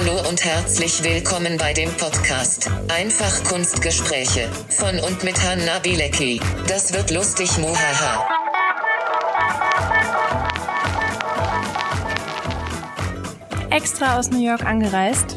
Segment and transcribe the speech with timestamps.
[0.00, 6.40] Hallo und herzlich willkommen bei dem Podcast Einfach Kunstgespräche von und mit Hanna Bilecki.
[6.66, 8.26] Das wird lustig, muhaha.
[13.68, 15.36] extra aus New York angereist.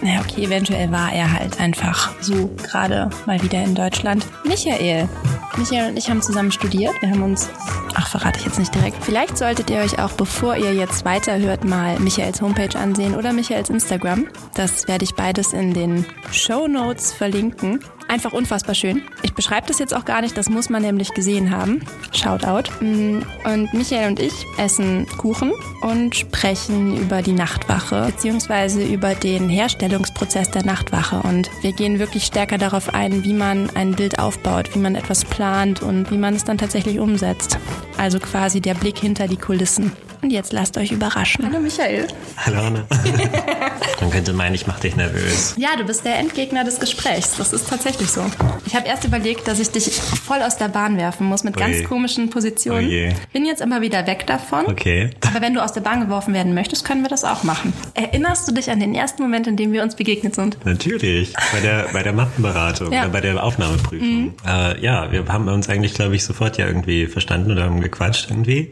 [0.00, 4.24] Na okay, eventuell war er halt einfach so gerade mal wieder in Deutschland.
[4.44, 5.08] Michael.
[5.56, 6.94] Michael und ich haben zusammen studiert.
[7.00, 7.48] Wir haben uns,
[7.98, 9.04] ach verrate ich jetzt nicht direkt.
[9.04, 13.70] Vielleicht solltet ihr euch auch, bevor ihr jetzt weiterhört, mal Michaels Homepage ansehen oder Michaels
[13.70, 14.28] Instagram.
[14.54, 17.80] Das werde ich beides in den Show Notes verlinken.
[18.06, 19.02] Einfach unfassbar schön.
[19.22, 21.80] Ich beschreibe das jetzt auch gar nicht, das muss man nämlich gesehen haben.
[22.12, 22.70] Shoutout.
[22.80, 29.50] Mm, und Michael und ich essen Kuchen und sprechen über die Nachtwache, beziehungsweise über den
[29.50, 31.20] Herstellungsprozess der Nachtwache.
[31.20, 35.26] Und wir gehen wirklich stärker darauf ein, wie man ein Bild aufbaut, wie man etwas
[35.26, 37.58] plant und wie man es dann tatsächlich umsetzt.
[37.98, 39.92] Also quasi der Blick hinter die Kulissen.
[40.22, 41.44] Und jetzt lasst euch überraschen.
[41.44, 42.06] Hallo Michael.
[42.36, 42.86] Hallo Anne.
[44.00, 45.54] Man könnte meinen, ich mache dich nervös.
[45.58, 47.34] Ja, du bist der Endgegner des Gesprächs.
[47.36, 48.22] Das ist tatsächlich so.
[48.68, 51.82] Ich habe erst überlegt, dass ich dich voll aus der Bahn werfen muss mit ganz
[51.84, 52.84] komischen Positionen.
[52.86, 53.12] Oh je.
[53.32, 54.66] Bin jetzt immer wieder weg davon.
[54.66, 55.08] Okay.
[55.26, 57.72] Aber wenn du aus der Bahn geworfen werden möchtest, können wir das auch machen.
[57.94, 60.58] Erinnerst du dich an den ersten Moment, in dem wir uns begegnet sind?
[60.66, 61.32] Natürlich.
[61.52, 63.00] Bei der, bei der Mappenberatung Ja.
[63.04, 64.34] oder bei der Aufnahmeprüfung.
[64.46, 68.28] Äh, ja, wir haben uns eigentlich, glaube ich, sofort ja irgendwie verstanden oder haben gequatscht
[68.30, 68.70] irgendwie.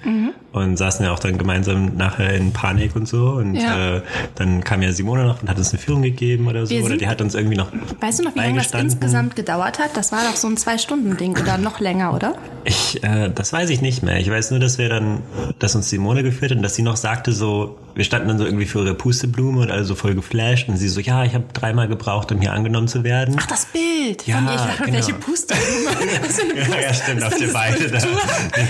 [0.52, 3.30] Und saßen ja auch dann gemeinsam nachher in Panik und so.
[3.30, 3.96] Und Ja.
[3.96, 4.02] äh,
[4.34, 6.74] dann kam ja Simone noch und hat uns eine Führung gegeben oder so.
[6.76, 9.85] Oder die hat uns irgendwie noch Weißt du noch, wie lange das insgesamt gedauert hat?
[9.94, 12.34] Das war doch so ein Zwei-Stunden-Ding oder noch länger, oder?
[12.64, 14.18] Ich, äh, das weiß ich nicht mehr.
[14.18, 15.22] Ich weiß nur, dass wir dann,
[15.58, 18.44] dass uns Simone geführt hat und dass sie noch sagte so, wir standen dann so
[18.44, 21.44] irgendwie für ihre Pusteblume und alle so voll geflasht und sie so, ja, ich habe
[21.52, 23.36] dreimal gebraucht, um hier angenommen zu werden.
[23.38, 24.26] Ach, das Bild.
[24.26, 24.92] Ja, von ich dachte, genau.
[24.96, 25.90] welche Pusteblume?
[26.26, 27.98] Was für eine Ja, ja, stimmt, auf das der eine Beine da.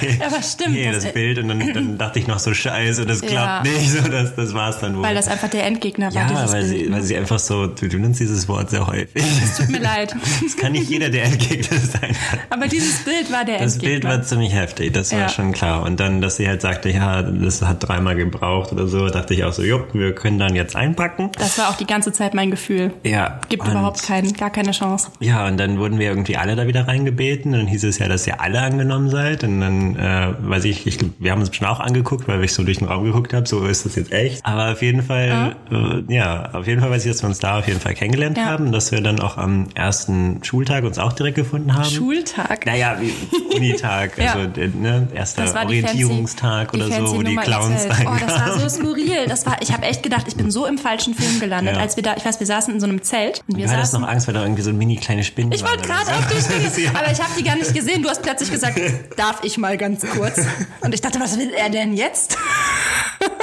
[0.02, 0.18] Nee.
[0.24, 0.74] Aber stimmt.
[0.74, 3.28] Nee, das Bild und dann, dann dachte ich noch so, scheiße, das Ja.
[3.28, 5.02] klappt nicht, so, das, das war's dann wohl.
[5.02, 6.84] Weil das einfach der Endgegner war, ja, weil Bild.
[6.86, 9.24] sie, weil sie einfach so, du, du nennst dieses Wort sehr häufig.
[9.56, 10.14] Tut mir leid.
[10.46, 12.16] Das kann nicht jeder der Endgegner sein.
[12.50, 14.00] Aber dieses Bild war der Das Endgegner.
[14.00, 15.28] Bild war ziemlich heftig, das war Ja.
[15.28, 15.82] schon klar.
[15.82, 19.44] Und dann, dass sie halt sagte, ja, das hat dreimal gebraucht oder so, dachte ich
[19.44, 21.30] auch so, jupp, wir können dann jetzt einpacken.
[21.38, 22.92] Das war auch die ganze Zeit mein Gefühl.
[23.04, 23.40] Ja.
[23.48, 25.08] Gibt und, überhaupt keinen, gar keine Chance.
[25.20, 27.52] Ja, und dann wurden wir irgendwie alle da wieder reingebeten.
[27.52, 29.44] Und dann hieß es ja, dass ihr alle angenommen seid.
[29.44, 32.62] Und dann, äh, weiß ich, ich, wir haben uns schon auch angeguckt, weil ich so
[32.64, 34.44] durch den Raum geguckt habe, so ist das jetzt echt.
[34.44, 37.58] Aber auf jeden Fall, äh, ja, auf jeden Fall weiß ich, dass wir uns da
[37.58, 38.46] auf jeden Fall kennengelernt Ja.
[38.46, 41.84] haben, dass wir dann auch am ersten Schultag uns auch direkt gefunden haben.
[41.84, 42.66] Schultag.
[42.66, 43.12] Naja, wie
[43.56, 44.32] Unitag, Ja.
[44.34, 48.06] also der, ne, erster Orientierungstag fancy, oder so, wo die Clowns erzählt.
[48.08, 48.60] Oh, das war reinkamen.
[48.60, 49.26] so skurril.
[49.28, 51.80] Das war, ich habe echt gedacht, ich bin so im falschen Film gelandet, Ja.
[51.80, 53.92] als wir da, ich weiß, wir saßen in so einem Zelt und wir Du hattest
[53.94, 56.70] noch Angst, weil da irgendwie so mini kleine Spinnen ich wollte gerade auf die Stimme,
[56.84, 56.90] Ja.
[57.00, 58.02] aber ich habe die gar nicht gesehen.
[58.02, 58.78] Du hast plötzlich gesagt,
[59.16, 60.40] darf ich mal ganz kurz?
[60.80, 62.36] Und ich dachte, was will er denn jetzt?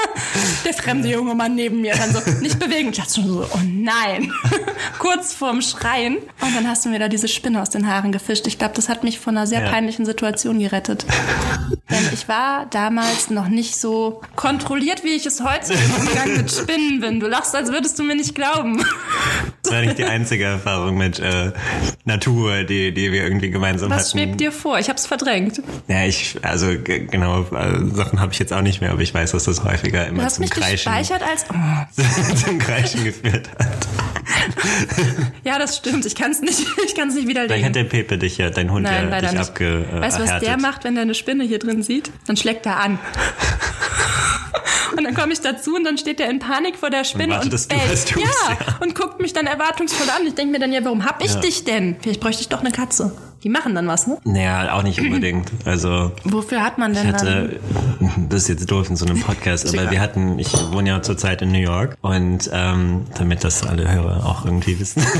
[0.65, 2.89] Der fremde junge Mann neben mir dann so, nicht bewegen.
[2.89, 4.31] Ich dachte schon so, oh nein.
[4.99, 6.17] Kurz vorm Schreien.
[6.41, 8.47] Und dann hast du mir da diese Spinne aus den Haaren gefischt.
[8.47, 9.69] Ich glaube, das hat mich von einer sehr Ja.
[9.69, 11.05] peinlichen Situation gerettet.
[11.89, 16.51] Denn ich war damals noch nicht so kontrolliert, wie ich es heute im Umgang mit
[16.51, 17.19] Spinnen bin.
[17.19, 18.83] Du lachst, als würdest du mir nicht glauben.
[19.63, 21.51] Das war nicht die einzige Erfahrung mit äh,
[22.05, 24.19] Natur, die, die wir irgendwie gemeinsam Was hatten.
[24.19, 24.79] schwebt dir vor?
[24.79, 25.61] Ich hab's verdrängt.
[25.87, 29.31] Ja, ich, also genau, äh, Sachen habe ich jetzt auch nicht mehr, aber ich weiß,
[29.31, 31.45] dass das häufiger Du immer hast zum mich Kreischen, gespeichert als...
[31.49, 32.35] Oh.
[32.45, 33.87] zum Kreischen geführt hat.
[35.43, 36.05] Ja, das stimmt.
[36.05, 37.49] Ich kann es nicht, ich kann's nicht widerlegen.
[37.55, 39.49] Vielleicht hat der Pepe dich ja, dein Hund Nein, ja dich nicht.
[39.49, 42.11] abge äh, weißt du, was der macht, wenn er eine Spinne hier drin sieht?
[42.27, 42.97] Dann schlägt er an.
[44.95, 47.51] Und dann komme ich dazu und dann steht er in Panik vor der Spinne Und
[47.53, 48.11] und, bellt.
[48.15, 48.57] ja, ja.
[48.79, 50.25] und guckt mich dann erwartungsvoll an.
[50.27, 51.39] Ich denke mir dann ja, warum hab ich Ja.
[51.41, 51.95] dich denn?
[52.01, 53.11] Vielleicht bräuchte ich doch eine Katze.
[53.43, 54.17] Die machen dann was, ne?
[54.23, 55.51] Naja, auch nicht unbedingt.
[55.65, 57.59] Also Wofür hat man denn Ich hatte,
[58.29, 61.41] das ist jetzt doof in so einem Podcast, aber wir hatten, ich wohne ja zurzeit
[61.41, 65.03] in New York und ähm, damit das alle Hörer auch irgendwie wissen.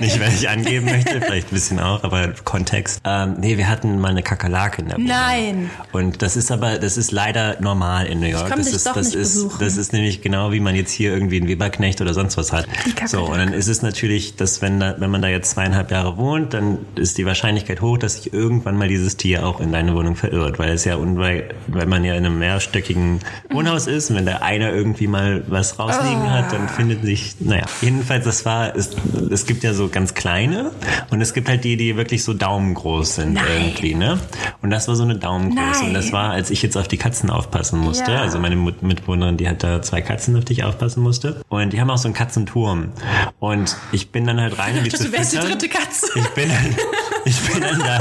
[0.00, 3.00] Nicht, weil ich angeben möchte, vielleicht ein bisschen auch, aber Kontext.
[3.04, 5.08] Ähm, nee, wir hatten mal eine Kakerlake in der Wohnung.
[5.08, 5.70] Nein.
[5.92, 8.48] Und das ist aber, das ist leider normal in New York.
[8.48, 9.56] komm das dich ist, doch das nicht ist, besuchen.
[9.60, 12.66] das ist nämlich genau wie man jetzt hier irgendwie einen Weberknecht oder sonst was hat.
[13.06, 16.16] So, und dann ist es natürlich, dass wenn da, wenn man da jetzt zweieinhalb Jahre
[16.16, 19.94] wohnt, dann ist die Wahrscheinlichkeit hoch, dass sich irgendwann mal dieses Tier auch in deine
[19.94, 23.20] Wohnung verirrt, weil es ja unwei- weil man ja in einem mehrstöckigen
[23.50, 27.64] Wohnhaus ist und wenn da einer irgendwie mal was rausliegen hat, dann findet sich, naja,
[27.80, 28.90] jedenfalls das war, es,
[29.30, 30.72] es gibt ja so ganz kleine
[31.10, 33.44] und es gibt halt die, die wirklich so daumengroß sind Nein.
[33.58, 34.18] irgendwie, ne?
[34.62, 35.88] Und das war so eine Daumengröße Nein.
[35.88, 38.20] und das war, als ich jetzt auf die Katzen aufpassen musste, Ja.
[38.22, 41.80] also meine Mitbewohnerin, die hat da zwei Katzen, auf die ich aufpassen musste und die
[41.80, 42.90] haben auch so einen Katzenturm
[43.38, 46.06] und ich bin dann halt rein, um die zu du wärst die dritte Katze.
[46.14, 46.76] Ich bin dann,
[47.24, 47.98] ich bin dann da,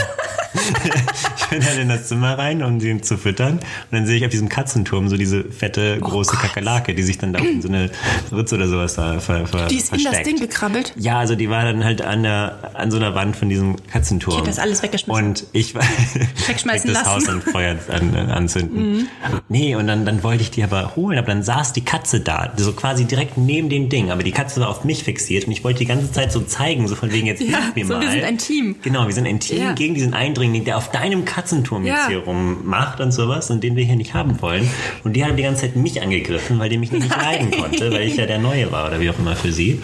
[1.50, 3.53] bin dann in das Zimmer rein, um sie zu füttern.
[3.53, 3.62] Und
[3.92, 7.33] dann sehe ich auf diesem Katzenturm so diese fette, Oh große Kakerlake, die sich dann
[7.33, 7.89] da in so eine
[8.31, 10.15] Ritze oder sowas da ver, ver, Die ist in versteckt.
[10.15, 10.94] das Ding gekrabbelt.
[10.97, 14.33] Ja, also die war dann halt an der an so einer Wand von diesem Katzenturm.
[14.36, 15.25] Ich hätte das alles weggeschmissen.
[15.25, 15.83] Und ich war
[16.47, 17.09] Wegschmeißen das lassen.
[17.09, 17.15] Mhm.
[17.15, 19.07] Haus an Feuer an, an, anzünden.
[19.50, 22.51] Nee, und dann, dann wollte ich die aber holen, aber dann saß die Katze da,
[22.57, 25.63] so quasi direkt neben dem Ding, aber die Katze war auf mich fixiert und ich
[25.63, 28.01] wollte die ganze Zeit so zeigen, so von wegen jetzt Ja, hilf mir so, mal.
[28.01, 28.75] wir sind ein Team.
[28.81, 29.74] Genau, wir sind ein Team Ja.
[29.74, 32.07] gegen diesen Eindringling, der auf deinem Katzenturm jetzt Ja.
[32.07, 34.69] hier rummacht und sowas und den wir hier nicht haben wollen.
[35.03, 38.03] Und die hat die ganze Zeit mich angegriffen, weil die mich nicht leiden konnte, weil
[38.03, 39.81] ich ja der Neue war oder wie auch immer für sie.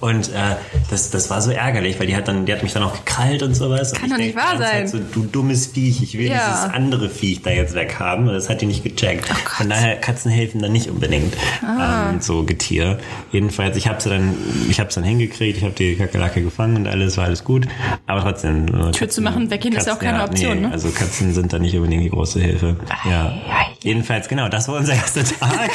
[0.00, 0.56] Und äh,
[0.90, 3.42] das, das war so ärgerlich, weil die hat dann, die hat mich dann auch gekrallt
[3.42, 3.92] und sowas.
[3.92, 4.86] Kann und doch nicht wahr sein.
[4.86, 6.48] So, du dummes Viech, ich will Ja.
[6.48, 8.28] dieses andere Viech da jetzt weghaben.
[8.28, 9.26] Und das hat die nicht gecheckt.
[9.28, 11.34] Von daher, Katzen helfen dann nicht unbedingt
[11.66, 12.10] Ah.
[12.10, 12.98] ähm, so Getier.
[13.32, 14.34] Jedenfalls, ich habe sie dann,
[14.68, 17.66] ich habe es dann hingekriegt, ich habe die Kakerlake gefangen und alles war alles gut.
[18.06, 18.66] Aber trotzdem.
[18.92, 20.72] Tür zu machen, weggehen ist ja auch keine Option, nee, ne?
[20.72, 22.76] Also Katzen sind da nicht unbedingt die große Hilfe.
[23.08, 23.34] Ja.
[23.82, 25.70] Jedenfalls, genau, das war unser erster Tag.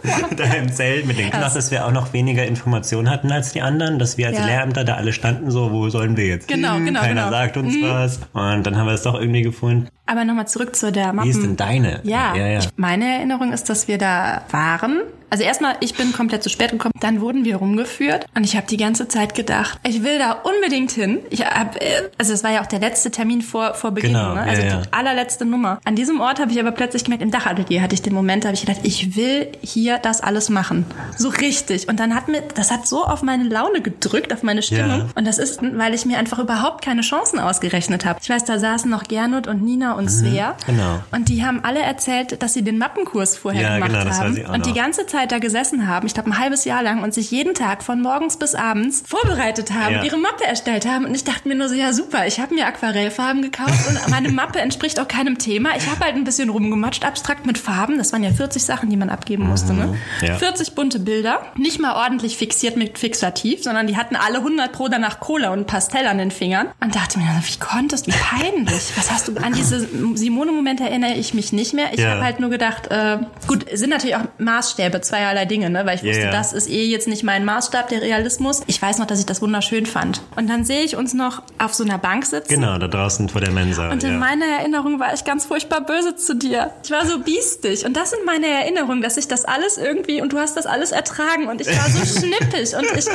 [0.36, 3.60] da im Zelt mit den Knochen, dass wir auch noch weniger Informationen hatten als die
[3.62, 4.46] anderen, dass wir als Ja.
[4.46, 6.86] Lehrämter da alle standen, so, wo sollen wir jetzt Genau, hin?
[6.86, 7.30] genau, Keiner genau.
[7.30, 8.20] sagt uns was.
[8.32, 9.88] Und dann haben wir es doch irgendwie gefunden.
[10.08, 11.26] Aber nochmal zurück zu der Mappen.
[11.28, 12.00] Wie ist denn deine?
[12.02, 12.58] Ja, ja, ja.
[12.60, 15.02] Ich, meine Erinnerung ist, dass wir da waren.
[15.30, 16.94] Also erstmal, ich bin komplett zu spät gekommen.
[17.00, 20.90] Dann wurden wir rumgeführt und ich habe die ganze Zeit gedacht, ich will da unbedingt
[20.90, 21.18] hin.
[21.28, 24.32] Ich hab, äh, also es war ja auch der letzte Termin vor vor Beginn, Genau,
[24.32, 24.40] ne?
[24.40, 24.80] also ja.
[24.80, 25.80] die allerletzte Nummer.
[25.84, 28.48] An diesem Ort habe ich aber plötzlich gemerkt, im Dachatelier hatte ich den Moment, da
[28.48, 30.86] habe ich gedacht, ich will hier das alles machen,
[31.18, 31.88] so richtig.
[31.90, 35.10] Und dann hat mir, das hat so auf meine Laune gedrückt, auf meine Stimmung.
[35.14, 38.18] Und das ist, weil ich mir einfach überhaupt keine Chancen ausgerechnet habe.
[38.22, 40.56] Ich weiß, da saßen noch Gernot und Nina und Svea.
[40.66, 41.00] genau.
[41.12, 44.36] Und die haben alle erzählt, dass sie den Mappenkurs vorher Ja, gemacht genau, das haben
[44.54, 44.76] und die noch.
[44.76, 47.82] ganze Zeit da gesessen haben, ich glaube ein halbes Jahr lang und sich jeden Tag
[47.82, 50.02] von morgens bis abends vorbereitet haben, Ja.
[50.04, 52.66] ihre Mappe erstellt haben und ich dachte mir nur so, ja super, ich habe mir
[52.66, 55.70] Aquarellfarben gekauft und meine Mappe entspricht auch keinem Thema.
[55.76, 58.96] Ich habe halt ein bisschen rumgematscht, abstrakt mit Farben, das waren ja 40 Sachen, die
[58.96, 59.86] man abgeben musste, ne?
[59.88, 60.26] Mhm.
[60.26, 60.34] Ja.
[60.36, 64.88] 40 bunte Bilder, nicht mal ordentlich fixiert mit Fixativ, sondern die hatten alle 100 pro
[64.88, 68.92] danach Cola und Pastell an den Fingern und dachte mir, wie konntest du, wie peinlich.
[68.96, 71.86] Was hast du an diese Simone-Momente erinnere ich mich nicht mehr.
[71.92, 72.10] Ich Ja.
[72.12, 75.84] habe halt nur gedacht, äh, gut, sind natürlich auch Maßstäbe zweierlei Dinge, ne?
[75.86, 76.30] weil ich Ja, wusste, ja.
[76.30, 78.62] das ist eh jetzt nicht mein Maßstab der Realismus.
[78.66, 80.20] Ich weiß noch, dass ich das wunderschön fand.
[80.36, 82.48] Und dann sehe ich uns noch auf so einer Bank sitzen.
[82.48, 83.90] Genau, da draußen vor der Mensa.
[83.90, 84.18] Und in ja.
[84.18, 86.70] meiner Erinnerung war ich ganz furchtbar böse zu dir.
[86.84, 87.84] Ich war so biestig.
[87.84, 90.92] Und das sind meine Erinnerungen, dass ich das alles irgendwie, und du hast das alles
[90.92, 91.48] ertragen.
[91.48, 92.74] Und ich war so schnippig.
[92.76, 93.06] Und ich,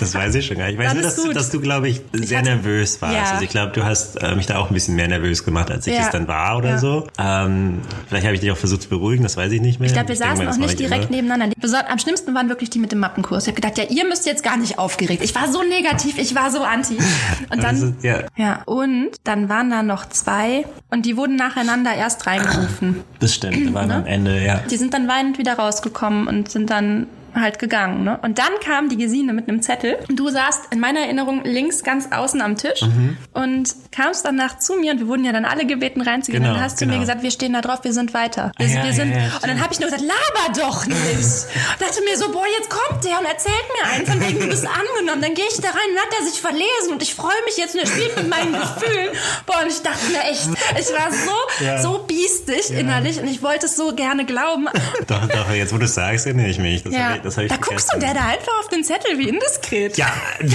[0.00, 0.78] Das weiß ich schon gar nicht.
[0.78, 3.14] Ich weiß nur, dass, dass du, glaube ich, sehr hatte- nervös warst.
[3.14, 3.22] Ja.
[3.32, 5.86] Also ich glaube, du hast äh, mich da auch ein bisschen mehr nervös gemacht, als
[5.86, 6.02] ich Ja.
[6.14, 6.78] Dann war oder Ja.
[6.78, 7.06] so.
[7.18, 9.86] Ähm, vielleicht habe ich dich auch versucht zu beruhigen, das weiß ich nicht mehr.
[9.88, 11.16] ich glaube, wir denke saßen auch nicht ich direkt immer.
[11.16, 11.54] nebeneinander.
[11.90, 13.44] Am schlimmsten waren wirklich die mit dem Mappenkurs.
[13.44, 15.22] Ich habe gedacht, ja, ihr müsst jetzt gar nicht aufgeregt.
[15.22, 16.96] Ich war so negativ, ich war so anti.
[17.50, 18.20] Und dann, Also, ja.
[18.36, 23.02] ja, und dann waren da noch zwei und die wurden nacheinander erst reingerufen.
[23.20, 23.94] Das stimmt, waren Ne?
[23.96, 24.60] am Ende, ja.
[24.70, 28.04] Die sind dann weinend wieder rausgekommen und sind dann halt gegangen.
[28.04, 28.18] Ne?
[28.22, 29.98] Und dann kam die Gesine mit einem Zettel.
[30.08, 33.16] Und du saßt in meiner Erinnerung links ganz außen am Tisch Mhm.
[33.32, 36.42] und kamst danach zu mir und wir wurden ja dann alle gebeten reinzugehen.
[36.42, 36.94] Genau, und dann hast du genau.
[36.96, 38.52] mir gesagt, wir stehen da drauf, wir sind weiter.
[38.58, 40.86] Wir, Ah, ja, wir sind, ja, ja, und dann habe ich nur gesagt, laber doch
[40.86, 40.96] nicht.
[40.98, 44.48] Und dachte mir so, boah, jetzt kommt der und erzählt mir einen von wegen, du
[44.48, 45.22] bist angenommen.
[45.22, 47.74] Dann gehe ich da rein und hat er sich verlesen und ich freue mich jetzt
[47.74, 49.08] und er spielt mit meinen Gefühlen.
[49.46, 50.48] Boah, und ich dachte mir echt,
[50.78, 54.68] ich war so, so biestig innerlich und ich wollte es so gerne glauben.
[55.06, 56.82] Doch, doch, jetzt wo du es sagst, erinnere ich mich.
[56.82, 57.16] Das Ja.
[57.24, 59.96] Das hab ich da guckst du der da einfach auf den Zettel, wie indiskret.
[59.96, 60.12] Ja.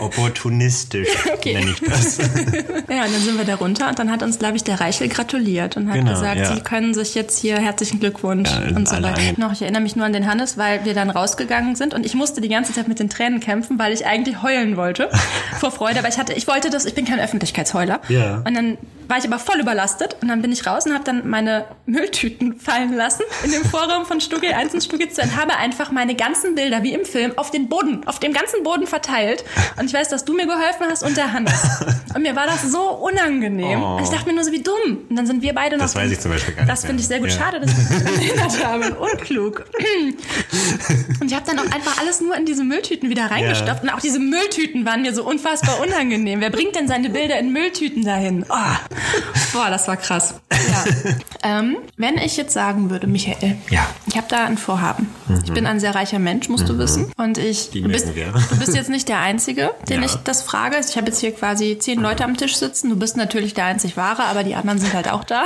[0.00, 1.54] Opportunistisch Okay.
[1.54, 2.18] nenne ich das.
[2.88, 5.08] Ja, und dann sind wir da runter und dann hat uns, glaube ich, der Reichel
[5.08, 6.54] gratuliert und hat Genau, gesagt, ja.
[6.54, 9.20] sie können sich jetzt hier herzlichen Glückwunsch Ja, und so weiter.
[9.36, 12.14] Noch, ich erinnere mich nur an den Hannes, weil wir dann rausgegangen sind und ich
[12.14, 15.10] musste die ganze Zeit mit den Tränen kämpfen, weil ich eigentlich heulen wollte
[15.60, 18.00] vor Freude, aber ich hatte, ich wollte das, ich bin kein Öffentlichkeitsheuler.
[18.08, 18.42] Ja.
[18.46, 18.78] Und dann
[19.08, 22.58] war ich aber voll überlastet und dann bin ich raus und habe dann meine Mülltüten
[22.58, 26.14] fallen lassen in dem Vorraum von Stugel 1 und Stugel 2 und habe einfach meine
[26.14, 29.44] ganzen Bilder wie im Film auf den Boden, auf dem ganzen Boden verteilt.
[29.78, 31.52] Und ich weiß, dass du mir geholfen hast und der Hannes.
[32.14, 33.82] Und mir war das so unangenehm.
[33.82, 33.98] Oh.
[34.02, 35.04] Ich dachte mir nur so, wie dumm.
[35.08, 35.84] Und dann sind wir beide noch.
[35.84, 37.30] Das weiß ich zum Beispiel gar nicht Das finde ich sehr gut.
[37.30, 37.38] Ja.
[37.38, 38.94] Schade, dass ich mich daran erinnert habe.
[38.94, 39.64] Unklug.
[41.20, 43.82] Und ich habe dann auch einfach alles nur in diese Mülltüten wieder reingestopft.
[43.82, 46.40] Und auch diese Mülltüten waren mir so unfassbar unangenehm.
[46.40, 48.44] Wer bringt denn seine Bilder in Mülltüten dahin?
[48.48, 48.54] Oh.
[49.52, 50.34] Boah, das war krass.
[50.52, 50.84] Ja.
[51.58, 53.80] ähm, wenn ich jetzt sagen würde, Michael, Ja.
[53.82, 53.86] Mhm.
[54.06, 55.08] ich habe da ein Vorhaben.
[55.44, 57.12] Ich bin ein sehr reicher Mensch, musst du wissen.
[57.16, 60.06] Und ich, du bist, du bist jetzt nicht der Einzige, den Ja.
[60.06, 60.76] ich das frage.
[60.88, 62.90] Ich habe jetzt hier quasi zehn Leute am Tisch sitzen.
[62.90, 65.44] Du bist natürlich der einzig Wahre, aber die anderen sind halt auch da.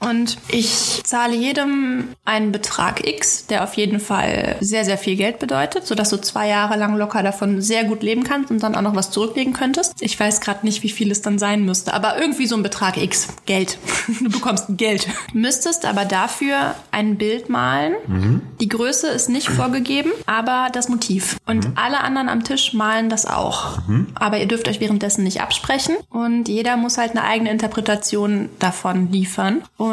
[0.00, 5.38] Und ich zahle jedem einen Betrag X, der auf jeden Fall sehr, sehr viel Geld
[5.38, 8.82] bedeutet, sodass du zwei Jahre lang locker davon sehr gut leben kannst und dann auch
[8.82, 10.00] noch was zurücklegen könntest.
[10.00, 12.96] Ich weiß gerade nicht, wie viel es dann sein müsste, aber irgendwie so ein Betrag
[12.96, 13.28] X.
[13.46, 13.78] Geld.
[14.20, 15.08] Du bekommst Geld.
[15.32, 17.94] Müsstest aber dafür ein Bild malen.
[18.06, 18.42] Mhm.
[18.60, 21.36] Die Größe ist nicht vorgegeben, aber das Motiv.
[21.46, 21.72] Und mhm.
[21.76, 23.78] alle anderen am Tisch malen das auch.
[23.88, 24.08] Mhm.
[24.14, 29.10] Aber ihr dürft euch währenddessen nicht absprechen und jeder muss halt eine eigene Interpretation davon
[29.10, 29.62] liefern.
[29.76, 29.89] Und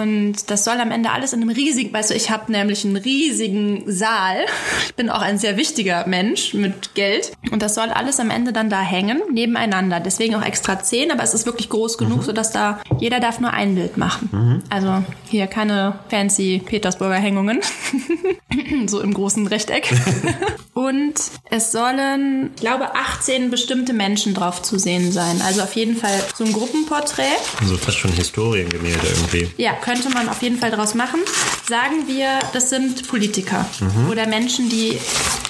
[0.48, 3.84] das soll am Ende alles in einem riesigen, weißt du, ich habe nämlich einen riesigen
[3.88, 4.46] Saal.
[4.88, 7.32] Ich bin auch ein sehr wichtiger Mensch mit Geld.
[7.52, 10.00] Und das soll alles am Ende dann da hängen, nebeneinander.
[10.00, 12.24] Deswegen auch extra zehn, aber es ist wirklich groß genug, mhm.
[12.24, 14.30] sodass da jeder darf nur ein Bild machen.
[14.32, 14.64] Mhm.
[14.70, 17.62] Also hier keine fancy Petersburger Hängungen.
[18.88, 19.90] so im großen Rechteck.
[20.74, 21.16] Und
[21.50, 25.42] es sollen, ich glaube, 18 bestimmte Menschen drauf zu sehen sein.
[25.44, 27.24] Also auf jeden Fall so ein Gruppenporträt.
[27.60, 29.50] Also fast schon Historiengemälde irgendwie.
[29.58, 31.22] Ja, könnte man auf jeden Fall draus machen.
[31.66, 34.10] Sagen wir, das sind Politiker mhm.
[34.12, 35.00] oder Menschen, die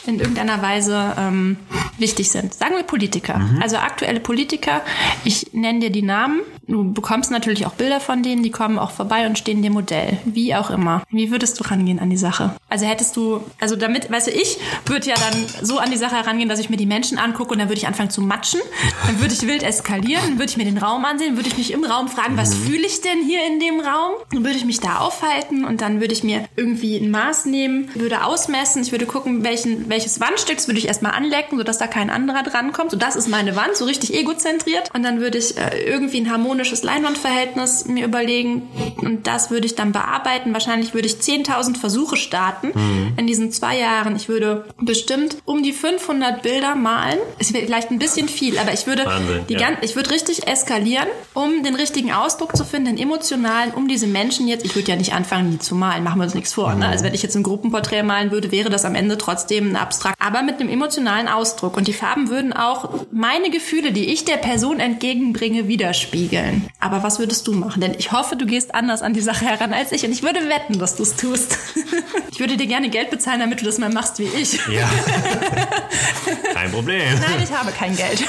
[0.06, 1.58] in irgendeiner Weise ähm,
[1.98, 2.54] wichtig sind.
[2.54, 3.40] Sagen wir Politiker.
[3.40, 3.62] Mhm.
[3.64, 4.82] Also aktuelle Politiker.
[5.24, 6.42] Ich nenne dir die Namen.
[6.68, 10.18] Du bekommst natürlich auch Bilder von denen, die kommen auch vorbei und stehen dir Modell.
[10.26, 11.02] Wie auch immer.
[11.10, 12.52] Wie würdest du rangehen an die Sache?
[12.68, 16.16] Also hättest du, also damit, weißt du, ich würde ja dann so an die Sache
[16.16, 18.60] herangehen, dass ich mir die Menschen angucke und dann würde ich anfangen zu matschen.
[19.06, 21.72] Dann würde ich wild eskalieren, dann würde ich mir den Raum ansehen, würde ich mich
[21.72, 22.64] im Raum fragen, was mhm.
[22.66, 24.16] fühle ich denn hier in dem Raum?
[24.32, 27.90] Dann würde ich mich da aufhalten und dann würde ich mir irgendwie ein Maß nehmen,
[27.96, 31.88] würde ausmessen, ich würde gucken, welchen, welches Wandstück, das würde ich erstmal anlecken, sodass da
[31.88, 32.92] kein anderer drankommt.
[32.92, 34.94] So, das ist meine Wand, so richtig egozentriert.
[34.94, 38.64] Und dann würde ich äh, irgendwie ein harmonisches Leinwandverhältnis mir überlegen
[38.98, 40.54] und das würde ich dann bearbeiten.
[40.54, 43.14] Wahrscheinlich würde ich 10.000 Versuche starten mhm.
[43.18, 44.16] in diesen zwei Jahren.
[44.16, 47.20] Ich würde bestimmt um die 500 Bilder malen.
[47.40, 49.60] Es wäre vielleicht ein bisschen viel, aber ich würde Wahnsinn, die ja.
[49.60, 54.08] ganz, ich würde richtig eskalieren, um den richtigen Ausdruck zu finden, den emotionalen, um diese
[54.08, 56.70] Menschen jetzt, ich würde ja nicht anfangen, die zu malen, machen wir uns nichts vor.
[56.70, 56.76] Ne?
[56.76, 56.80] Mhm.
[56.80, 56.88] Ne?
[56.90, 60.16] Also wenn ich jetzt ein Gruppenporträt malen würde, wäre das am Ende trotzdem ein abstrakt,
[60.20, 61.78] aber mit einem emotionalen Ausdruck.
[61.78, 66.47] Und die Farben würden auch meine Gefühle, die ich der Person entgegenbringe, widerspiegeln.
[66.80, 67.82] Aber was würdest du machen?
[67.82, 70.40] Denn ich hoffe, du gehst anders an die Sache heran als ich und ich würde
[70.50, 71.58] wetten, dass du es tust.
[72.38, 74.60] Ich würde dir gerne Geld bezahlen, damit du das mal machst wie ich.
[74.68, 74.88] Ja.
[76.54, 77.02] kein Problem.
[77.20, 78.24] Nein, ich habe kein Geld.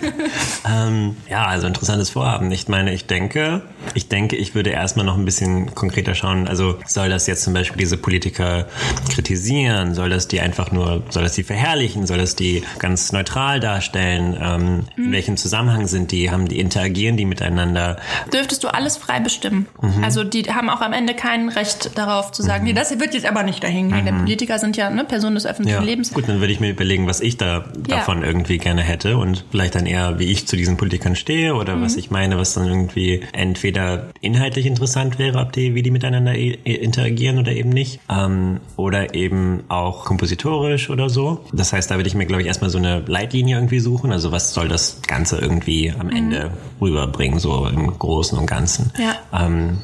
[0.68, 2.52] ähm, ja, also interessantes Vorhaben.
[2.52, 3.62] Ich meine, ich denke,
[3.94, 6.46] ich denke, ich würde erstmal noch ein bisschen konkreter schauen.
[6.46, 8.68] Also soll das jetzt zum Beispiel diese Politiker
[9.12, 9.94] kritisieren?
[9.94, 12.06] Soll das die einfach nur, soll das die verherrlichen?
[12.06, 14.38] Soll das die ganz neutral darstellen?
[14.40, 15.06] Ähm, mhm.
[15.06, 16.30] In welchem Zusammenhang sind die?
[16.30, 17.96] Haben die interagieren die miteinander?
[18.32, 19.66] Dürftest du alles frei bestimmen.
[19.82, 20.04] Mhm.
[20.04, 22.68] Also die haben auch am Ende kein Recht darauf zu sagen, mhm.
[22.68, 24.04] nee, das wird jetzt aber nicht dahin gehen.
[24.04, 24.18] Mhm.
[24.20, 25.84] Politiker sind ja ne, Personen des öffentlichen ja.
[25.84, 26.12] Lebens.
[26.12, 27.64] Gut, dann würde ich mir überlegen, was ich da ja.
[27.88, 31.76] davon irgendwie gerne hätte und vielleicht dann eher, wie ich zu diesen Politikern stehe oder
[31.76, 31.82] mhm.
[31.82, 36.34] was ich meine, was dann irgendwie entweder inhaltlich interessant wäre, ob die, wie die miteinander
[36.34, 41.44] interagieren oder eben nicht, ähm, oder eben auch kompositorisch oder so.
[41.52, 44.12] Das heißt, da würde ich mir, glaube ich, erstmal so eine Leitlinie irgendwie suchen.
[44.12, 46.16] Also was soll das Ganze irgendwie am mhm.
[46.16, 48.92] Ende rüberbringen, so im Großen und Ganzen.
[48.98, 49.16] Ja.
[49.32, 49.78] Ähm,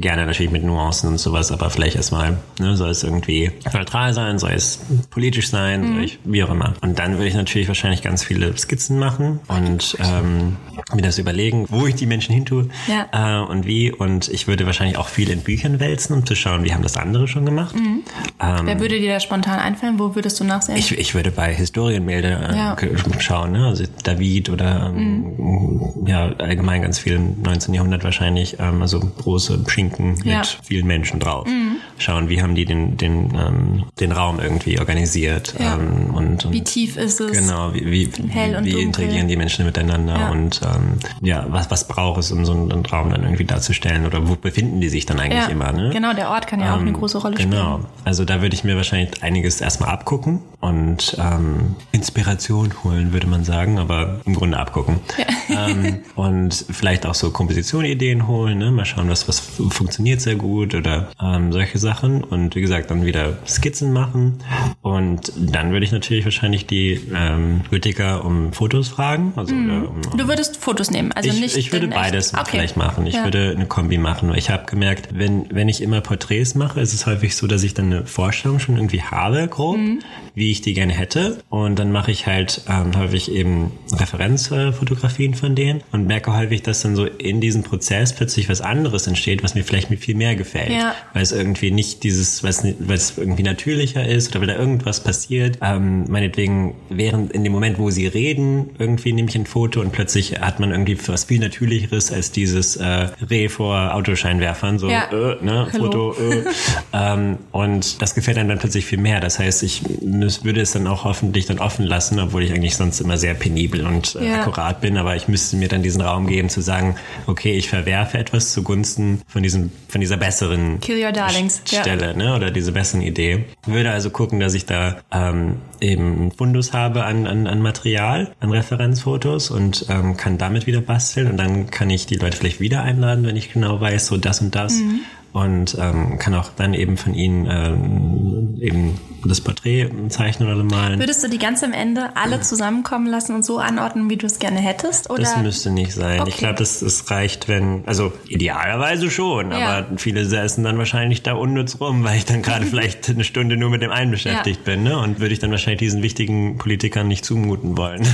[0.00, 4.38] gerne natürlich mit Nuancen und sowas, aber vielleicht erstmal, ne, soll es irgendwie neutral sein,
[4.38, 4.80] soll es
[5.10, 6.00] politisch sein, mhm.
[6.00, 6.74] ich, wie auch immer.
[6.80, 10.56] Und dann würde ich natürlich wahrscheinlich ganz viele Skizzen machen und ähm,
[10.94, 13.42] mir das überlegen, wo ich die Menschen hintue ja.
[13.42, 13.92] äh, und wie.
[13.92, 16.96] Und ich würde wahrscheinlich auch viel in Büchern wälzen, um zu schauen, wie haben das
[16.96, 17.74] andere schon gemacht.
[17.74, 18.02] Mhm.
[18.40, 19.98] Ähm, Wer würde dir da spontan einfallen?
[19.98, 20.78] Wo würdest du nachsehen?
[20.78, 22.76] Ich, ich würde bei Historienmälde äh, ja.
[23.18, 23.66] schauen, ne?
[23.66, 26.06] also David oder ähm, mhm.
[26.06, 27.74] ja allgemein ganz viel im 19.
[27.74, 30.38] Jahrhundert wahrscheinlich, ähm, also große Schinken ja.
[30.38, 31.46] mit vielen Menschen drauf.
[31.46, 31.76] Mhm.
[31.98, 35.74] Schauen, wie haben die den, den, ähm, den Raum irgendwie organisiert ja.
[35.74, 37.32] ähm, und, und, wie tief ist es?
[37.32, 40.30] Genau, wie, wie, Hell und wie interagieren die Menschen miteinander ja.
[40.30, 44.28] und ähm, ja, was, was braucht es, um so einen Raum dann irgendwie darzustellen oder
[44.28, 45.48] wo befinden die sich dann eigentlich ja.
[45.48, 45.72] immer?
[45.72, 45.90] Ne?
[45.92, 47.56] Genau, der Ort kann ja auch eine ähm, große Rolle genau.
[47.56, 47.76] spielen.
[47.76, 53.26] Genau, also da würde ich mir wahrscheinlich einiges erstmal abgucken und ähm, Inspiration holen, würde
[53.26, 55.00] man sagen, aber im Grunde abgucken.
[55.48, 58.72] Ähm, und vielleicht auch so Kompositionideen holen, ne?
[58.72, 62.24] mal schauen, was, was funktioniert sehr gut oder ähm, solche Sachen.
[62.24, 64.38] Und wie gesagt, dann wieder Skizzen machen.
[64.80, 69.34] Und dann würde ich natürlich wahrscheinlich die ähm, Kritiker um Fotos fragen.
[69.36, 69.84] Also, mhm.
[69.84, 71.56] um, du würdest Fotos nehmen, also ich, nicht.
[71.56, 72.44] Ich würde beides okay.
[72.52, 73.06] vielleicht machen.
[73.06, 73.24] Ich ja.
[73.24, 74.32] würde eine Kombi machen.
[74.34, 77.74] Ich habe gemerkt, wenn, wenn ich immer Porträts mache, ist es häufig so, dass ich
[77.74, 80.00] dann eine Vorstellung schon irgendwie habe, grob, mhm.
[80.34, 81.42] wie ich die gerne hätte.
[81.50, 86.80] Und dann mache ich halt ähm, häufig eben Referenzfotografien von denen und merke häufig, dass
[86.80, 90.70] dann so in diesem Prozess plötzlich was anderes entsteht, was mir vielleicht viel mehr gefällt.
[90.70, 90.94] Ja.
[91.12, 95.58] Weil es irgendwie nicht dieses, was was irgendwie natürlicher ist oder weil da irgendwas passiert.
[95.62, 99.92] Ähm, meinetwegen während in dem Moment, wo sie reden, irgendwie nehme ich ein Foto und
[99.92, 105.08] plötzlich hat man irgendwie was viel natürlicheres als dieses äh, Reh vor Autoscheinwerfern, so Ja.
[105.10, 105.84] äh, ne, Hallo.
[105.84, 106.14] Foto.
[106.14, 106.44] Äh.
[106.92, 109.20] ähm, und das gefällt einem dann plötzlich viel mehr.
[109.20, 113.00] Das heißt, ich würde es dann auch hoffentlich dann offen lassen, obwohl ich eigentlich sonst
[113.00, 114.40] immer sehr penibel und äh, Ja.
[114.40, 118.18] akkurat bin, aber ich müsste mir dann diesen Raum geben zu sagen, okay, ich verwerfe
[118.18, 121.60] etwas zugunsten von diesem, von dieser besseren Kill your darlings.
[121.70, 121.80] Ja.
[121.82, 123.44] Stelle, ne, oder diese besseren Idee.
[123.66, 128.34] Würde also gucken, dass ich da ähm, eben einen Fundus habe an, an, an Material,
[128.40, 132.60] an Referenzfotos und ähm, kann damit wieder basteln und dann kann ich die Leute vielleicht
[132.60, 134.74] wieder einladen, wenn ich genau weiß, so das und das.
[134.74, 135.00] Mhm.
[135.36, 140.98] Und ähm, kann auch dann eben von ihnen ähm, eben das Porträt zeichnen oder malen.
[140.98, 144.38] Würdest du die ganz am Ende alle zusammenkommen lassen und so anordnen, wie du es
[144.38, 145.10] gerne hättest?
[145.10, 145.20] Oder?
[145.20, 146.22] Das müsste nicht sein.
[146.26, 146.38] Ich Okay.
[146.38, 149.58] glaube, das, das reicht, wenn, also idealerweise schon, Ja.
[149.80, 153.58] aber viele säßen dann wahrscheinlich da unnütz rum, weil ich dann gerade vielleicht eine Stunde
[153.58, 154.98] nur mit dem einen beschäftigt bin, ne?
[154.98, 158.06] Und würde ich dann wahrscheinlich diesen wichtigen Politikern nicht zumuten wollen.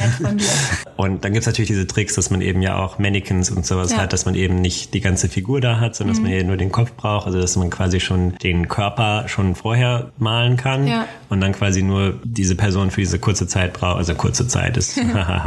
[0.96, 3.98] Und dann gibt's natürlich diese Tricks, dass man eben ja auch Mannequins und sowas Ja.
[3.98, 4.00] Mhm.
[4.02, 6.56] hat, dass man eben nicht die ganze Figur da hat, sondern dass man eben nur
[6.56, 11.06] den Kopf braucht, also dass man quasi schon den Körper schon vorher malen kann Ja.
[11.28, 14.98] und dann quasi nur diese Person für diese kurze Zeit braucht, also kurze Zeit ist,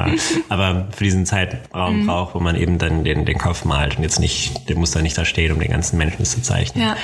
[0.49, 2.07] aber für diesen Zeitraum Mhm.
[2.07, 5.01] braucht, wo man eben dann den, den Kopf malt und jetzt nicht, der muss da
[5.01, 6.83] nicht da stehen, um den ganzen Menschen zu zeichnen.
[6.83, 6.95] Ja.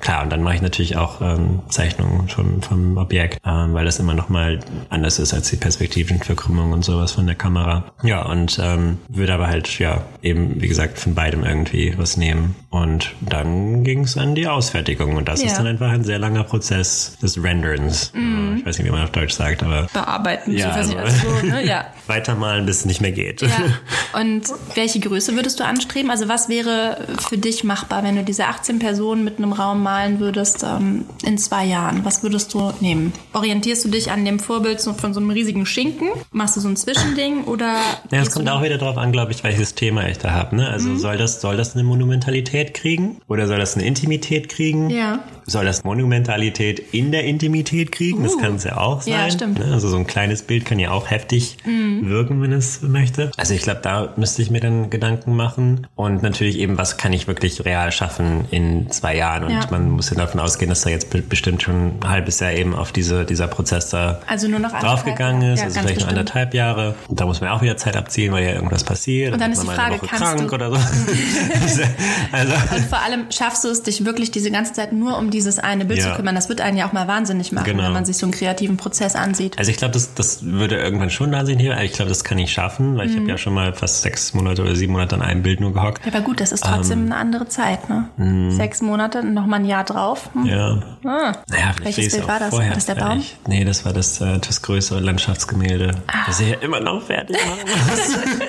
[0.00, 3.98] Klar, und dann mache ich natürlich auch ähm, Zeichnungen vom, vom Objekt, ähm, weil das
[3.98, 7.84] immer noch mal anders ist als die Perspektivenverkrümmung und sowas von der Kamera.
[8.02, 12.54] Ja, und ähm, würde aber halt, ja, eben, wie gesagt, von beidem irgendwie was nehmen.
[12.70, 15.16] Und dann ging es an die Ausfertigung.
[15.16, 15.48] Und das Ja.
[15.48, 18.12] ist dann einfach ein sehr langer Prozess des Renderns.
[18.14, 18.56] Mhm.
[18.58, 20.56] Ich weiß nicht, wie man auf Deutsch sagt, aber Bearbeiten.
[20.56, 21.64] Ja, also- also so, ne?
[21.66, 21.86] ja.
[22.06, 23.42] weitermalen, bis es nicht mehr geht.
[23.42, 23.48] Ja.
[24.20, 26.10] Und welche Größe würdest du anstreben?
[26.10, 26.98] Also was wäre
[27.28, 31.36] für dich machbar, wenn du diese 18 Personen mit einem Raum malen würdest ähm, in
[31.38, 32.04] zwei Jahren?
[32.04, 33.12] Was würdest du nehmen?
[33.32, 36.08] Orientierst du dich an dem Vorbild von so einem riesigen Schinken?
[36.30, 37.76] Machst du so ein Zwischending oder?
[38.10, 40.56] Ja, es kommt auch wieder drauf an, glaube ich, welches Thema ich da habe.
[40.56, 40.62] Ne?
[40.62, 40.68] Mhm.
[40.68, 44.90] Also soll das soll das eine Monumentalität kriegen oder soll das eine Intimität kriegen?
[44.90, 45.24] Ja.
[45.48, 48.22] Soll das Monumentalität in der Intimität kriegen?
[48.24, 48.38] Das Uh.
[48.40, 49.12] kann es ja auch sein.
[49.14, 49.58] Ja, stimmt.
[49.60, 49.72] Ne?
[49.72, 53.30] Also so ein kleines Bild kann ja auch heftig wirken, wenn es möchte.
[53.36, 57.12] Also ich glaube, da müsste ich mir dann Gedanken machen und natürlich eben, was kann
[57.12, 59.44] ich wirklich real schaffen in zwei Jahren?
[59.44, 59.60] Und Ja.
[59.70, 62.74] man muss ja davon ausgehen, dass da jetzt be- bestimmt schon ein halbes Jahr eben
[62.74, 66.08] auf diese dieser Prozess da Also nur noch anderthalb draufgegangen ist, Ja, also vielleicht noch
[66.08, 66.94] anderthalb Jahre.
[67.08, 69.32] Und da muss man auch wieder Zeit abziehen, weil ja irgendwas passiert.
[69.32, 70.76] Und dann wird ist die Frage, kannst krank du- oder so.
[72.32, 75.58] also, Und vor allem schaffst du es, dich wirklich diese ganze Zeit nur um dieses
[75.58, 76.10] eine Bild Ja.
[76.10, 76.34] zu kümmern.
[76.34, 77.84] Das wird einen ja auch mal wahnsinnig machen, Genau.
[77.84, 79.58] wenn man sich so einen kreativen Prozess ansieht.
[79.58, 81.58] also ich glaube, das, das würde irgendwann schon da sein.
[81.60, 83.20] Ich glaube, das kann ich schaffen, weil ich Mhm.
[83.20, 86.06] habe ja schon mal fast sechs Monate oder sieben Monate an einem Bild nur gehockt.
[86.06, 88.08] Aber gut, das ist trotzdem Ähm, eine andere Zeit, ne?
[88.56, 90.30] Sechs Monate, noch mal ein Jahr drauf.
[90.32, 90.42] Hm.
[90.42, 90.48] mhm.
[90.48, 90.82] Ja.
[91.04, 91.32] Ah.
[91.48, 92.50] Naja, Welches ich Bild war das?
[92.50, 93.08] Vorher War das der Baum?
[93.20, 93.36] fertig.
[93.46, 96.12] Nee, das war das äh, das größere Landschaftsgemälde, Ah.
[96.26, 97.58] das ich ja immer noch fertig machen.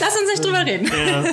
[0.00, 0.86] Lass uns nicht drüber reden.
[0.86, 1.24] ja.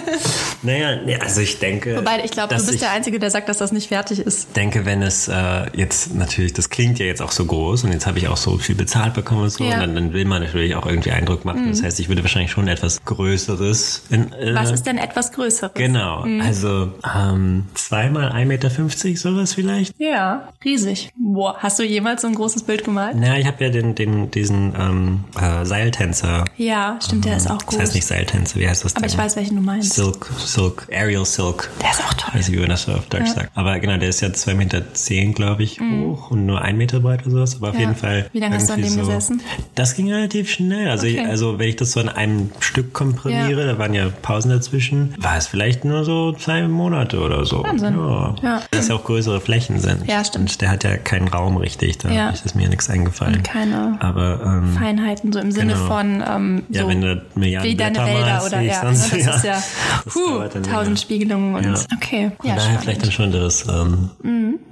[0.61, 1.97] Naja, also ich denke.
[1.97, 4.55] Wobei, ich glaube, du bist ich- der Einzige, der sagt, dass das nicht fertig ist.
[4.55, 8.07] denke, wenn es äh, jetzt natürlich, das klingt ja jetzt auch so groß und jetzt
[8.07, 9.69] habe ich auch so viel bezahlt bekommen und so, Ja.
[9.69, 9.73] Mhm.
[9.73, 11.69] und dann, dann will man natürlich auch irgendwie Eindruck machen.
[11.69, 14.03] Das heißt, ich würde wahrscheinlich schon etwas Größeres.
[14.09, 15.73] In, äh, Was ist denn etwas Größeres?
[15.75, 18.69] Genau, also ähm, zweimal 1,50 Meter
[19.15, 19.93] sowas vielleicht.
[19.99, 21.11] Ja, riesig.
[21.17, 23.15] Boah, hast du jemals so ein großes Bild gemalt?
[23.17, 26.45] Na, ich habe ja den, den, diesen ähm, äh, Seiltänzer.
[26.57, 27.79] Ja, stimmt, der ist auch Das groß.
[27.79, 29.11] heißt nicht Seiltänzer, wie heißt das aber denn?
[29.11, 29.93] ich weiß, welchen du meinst.
[29.93, 31.69] Silk, Silk, Aerial Silk.
[31.81, 32.31] Der ist auch toll.
[32.39, 33.51] weiß nicht, wie man das so auf Deutsch sagt.
[33.55, 36.99] Aber genau, der ist ja 2,10 Meter, zehn, glaube ich, hoch und nur 1 Meter
[37.01, 37.55] breit oder sowas.
[37.57, 37.79] Aber auf Mhm.
[37.81, 37.87] Ja.
[37.87, 38.29] jeden Fall.
[38.33, 39.41] Wie lange hast du an dem so, gesessen?
[39.75, 40.89] Das ging relativ schnell.
[40.89, 41.27] Also, ich, Okay.
[41.29, 45.37] also wenn ich das so in einem Stück komprimiere, da waren ja Pausen dazwischen, war
[45.37, 47.63] es vielleicht nur so zwei Monate oder so.
[47.63, 47.95] Wahnsinn.
[47.97, 48.35] Ja.
[48.41, 48.61] Ja.
[48.71, 50.07] Dass ja auch größere Flächen sind.
[50.07, 50.51] Ja, stimmt.
[50.51, 51.97] Und der hat ja keinen Raum richtig.
[51.99, 52.29] Da Ja.
[52.29, 53.35] ist mir nichts eingefallen.
[53.37, 55.85] Und keine Aber ähm, Feinheiten, so im Sinne Genau.
[55.85, 59.13] von ähm, ja, so wenn du Milliarden wie deine Blätter Wälder oder ich ja, sonst,
[59.13, 59.63] ne, das ist ja
[60.05, 60.99] puh, tausend.
[60.99, 61.73] Spiegelungen und Ja.
[61.95, 62.31] okay.
[62.39, 64.09] Von Ja, daher vielleicht dann schon das ähm,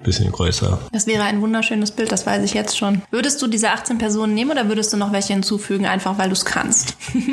[0.04, 0.80] bisschen größer.
[0.92, 3.02] Das wäre ein wunderschönes Bild, das weiß ich jetzt schon.
[3.12, 6.34] Würdest du diese 18 Personen nehmen oder würdest du noch welche hinzufügen, einfach weil du
[6.34, 6.96] es kannst?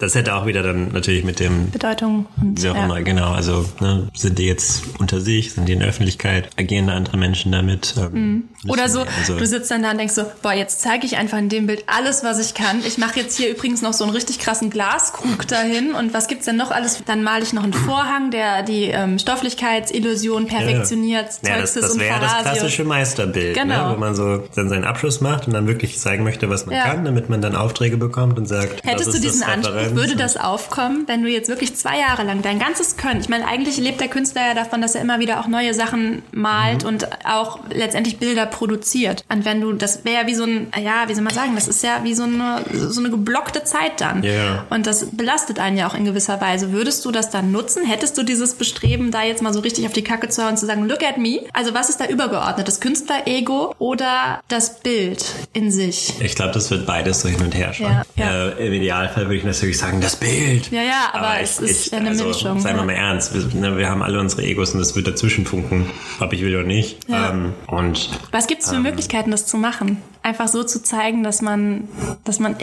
[0.00, 2.84] Das hätte auch wieder dann natürlich mit dem Bedeutung und Wie auch ja.
[2.84, 3.32] immer, genau.
[3.32, 7.16] Also ne, sind die jetzt unter sich, sind die in der Öffentlichkeit, agieren da andere
[7.16, 7.94] Menschen damit?
[7.98, 8.70] Ähm, Mhm.
[8.70, 11.16] Oder so, die- also, du sitzt dann da und denkst so, boah, jetzt zeige ich
[11.16, 12.80] einfach in dem Bild alles, was ich kann.
[12.84, 16.46] Ich mache jetzt hier übrigens noch so einen richtig krassen Glaskrug dahin und was gibt's
[16.46, 17.00] denn noch alles?
[17.06, 21.26] Dann male ich noch einen Vorhang, der die ähm, Stofflichkeitsillusion perfektioniert.
[21.42, 23.88] ja, das, Zeuxis das und wäre das klassische Meisterbild, Genau.
[23.88, 23.94] ne?
[23.94, 26.84] wo man so dann seinen Abschluss macht und dann wirklich zeigen möchte, was man Ja.
[26.84, 30.16] kann, damit man dann Aufträge bekommt und sagt, das Hättest du diesen das Anspruch, würde
[30.16, 33.76] das aufkommen, wenn du jetzt wirklich zwei Jahre lang dein ganzes Können, ich meine, eigentlich
[33.78, 36.88] lebt der Künstler ja davon, dass er immer wieder auch neue Sachen malt Mhm.
[36.88, 39.24] und auch letztendlich Bilder produziert.
[39.32, 41.82] Und wenn du, das wäre wie so ein, ja, wie soll man sagen, das ist
[41.82, 44.22] ja wie so eine, so eine geblockte Zeit dann.
[44.22, 44.64] Ja.
[44.70, 46.72] Und das belastet einen ja auch in gewisser Weise.
[46.72, 47.84] Würdest du das dann nutzen?
[47.84, 50.56] Hättest du dieses Bestreben, da jetzt mal so richtig auf die Kacke zu hauen und
[50.58, 51.40] zu sagen, look at me?
[51.52, 52.66] Also was ist da übergeordnet?
[52.66, 56.14] Das Künstler-Ego oder das Bild in sich?
[56.20, 58.02] Ich glaube, das wird beides so hin und her schauen.
[58.16, 58.48] Ja, ja.
[58.50, 60.70] Äh, Im Idealfall würde ich natürlich sagen, das Bild.
[60.70, 63.76] Ja, ja, aber es ist ja eine also, Mischung, Seien wir mal ernst, wir, ne,
[63.76, 67.08] wir haben alle unsere Egos und das wird dazwischen funken, ob ich will oder nicht.
[67.08, 67.30] Ja.
[67.30, 70.02] Ähm, und Was gibt es für Möglichkeiten, das zu machen?
[70.22, 71.88] Einfach so zu zeigen, dass man,
[72.24, 72.56] dass man,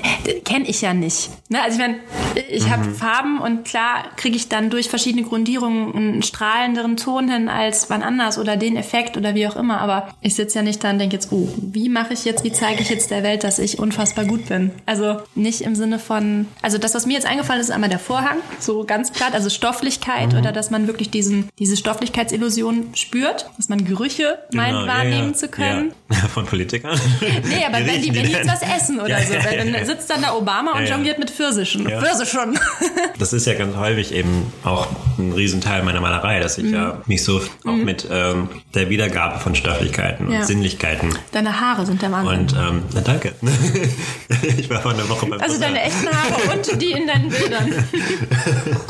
[0.43, 1.29] kenne ich ja nicht.
[1.49, 1.61] Ne?
[1.61, 1.99] Also ich meine,
[2.49, 7.49] ich habe Farben und klar kriege ich dann durch verschiedene Grundierungen einen strahlenderen Ton hin
[7.49, 9.79] als wann anders oder den Effekt oder wie auch immer.
[9.79, 12.51] Aber ich sitze ja nicht da und denke jetzt, oh, wie mache ich jetzt, wie
[12.51, 14.71] zeige ich jetzt der Welt, dass ich unfassbar gut bin?
[14.85, 17.99] Also nicht im Sinne von, also das, was mir jetzt eingefallen ist, ist einmal der
[17.99, 23.69] Vorhang, so ganz platt, also Stofflichkeit oder dass man wirklich diesen, diese Stofflichkeitsillusion spürt, dass
[23.69, 25.33] man Gerüche meint Genau, ja, wahrnehmen ja.
[25.33, 25.93] zu können.
[26.09, 26.15] Ja.
[26.27, 26.99] Von Politikern.
[27.21, 30.71] Nee, aber Wie wenn die, jetzt was essen oder so, dann sitzt dann da Obama
[30.77, 31.87] und jongliert mit Pfirsichen.
[31.89, 32.01] Ja.
[32.01, 32.57] Pfirsichen.
[33.17, 34.87] Das ist ja ganz häufig eben auch
[35.17, 39.55] ein Riesenteil meiner Malerei, dass ich ja mich so auch mit ähm, der Wiedergabe von
[39.55, 40.35] Stofflichkeiten Mhm.
[40.35, 42.39] Und Sinnlichkeiten Deine Haare sind der Wahnsinn.
[42.39, 43.33] und ähm, na danke.
[44.57, 45.67] ich war vor einer Woche beim also Friseur.
[45.67, 47.73] deine echten Haare und die in deinen Bildern.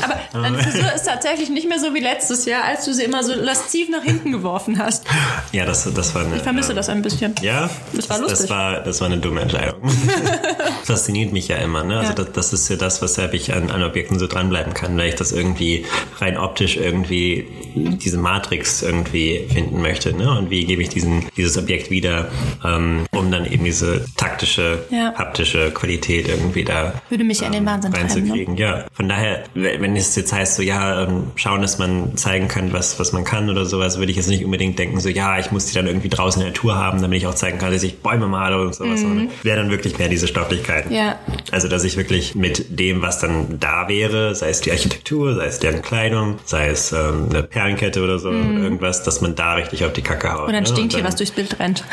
[0.02, 3.22] Aber deine Frisur ist tatsächlich nicht mehr so wie letztes Jahr, als du sie immer
[3.22, 5.04] so lasziv nach hinten geworfen hast.
[5.52, 6.36] Ja, das, das war eine.
[6.36, 7.34] Ich vermisse das ein bisschen.
[7.42, 8.45] Ja, Das war lustig.
[8.48, 9.80] Das war, das war eine dumme Entscheidung.
[10.84, 11.82] Fasziniert mich ja immer.
[11.84, 11.98] Ne?
[11.98, 12.14] Also Ja.
[12.14, 15.14] das, das ist ja das, weshalb ich an, an Objekten so dranbleiben kann, weil ich
[15.16, 15.84] das irgendwie
[16.18, 20.12] rein optisch irgendwie diese Matrix irgendwie finden möchte.
[20.14, 20.30] Ne?
[20.30, 22.28] Und wie gebe ich diesen, dieses Objekt wieder,
[22.64, 25.12] ähm, um dann eben diese taktische, Ja.
[25.14, 27.98] haptische Qualität irgendwie da Würde mich ja in den Wahnsinn ne?
[27.98, 28.56] reinzukriegen.
[28.56, 32.72] Ja, von daher, wenn es jetzt heißt, so ja, ähm, schauen, dass man zeigen kann,
[32.72, 35.50] was, was man kann oder sowas, würde ich jetzt nicht unbedingt denken, so ja, ich
[35.50, 37.82] muss die dann irgendwie draußen in der Tour haben, damit ich auch zeigen kann, dass
[37.82, 39.00] ich Bäume male und sowas.
[39.00, 40.86] sondern Wäre dann wirklich mehr diese Stofflichkeit.
[40.90, 40.96] Mhm.
[40.96, 41.18] Ja.
[41.52, 45.46] Also, dass ich wirklich mit dem, was dann da wäre, sei es die Architektur, sei
[45.46, 49.84] es deren Kleidung, sei es ähm, eine Perlenkette oder so, irgendwas, dass man da richtig
[49.84, 50.42] auf die Kacke haut.
[50.42, 50.48] Mhm.
[50.48, 50.68] Oder ein ne?
[50.68, 51.84] Stinktier, Und dann- was durchs Bild rennt.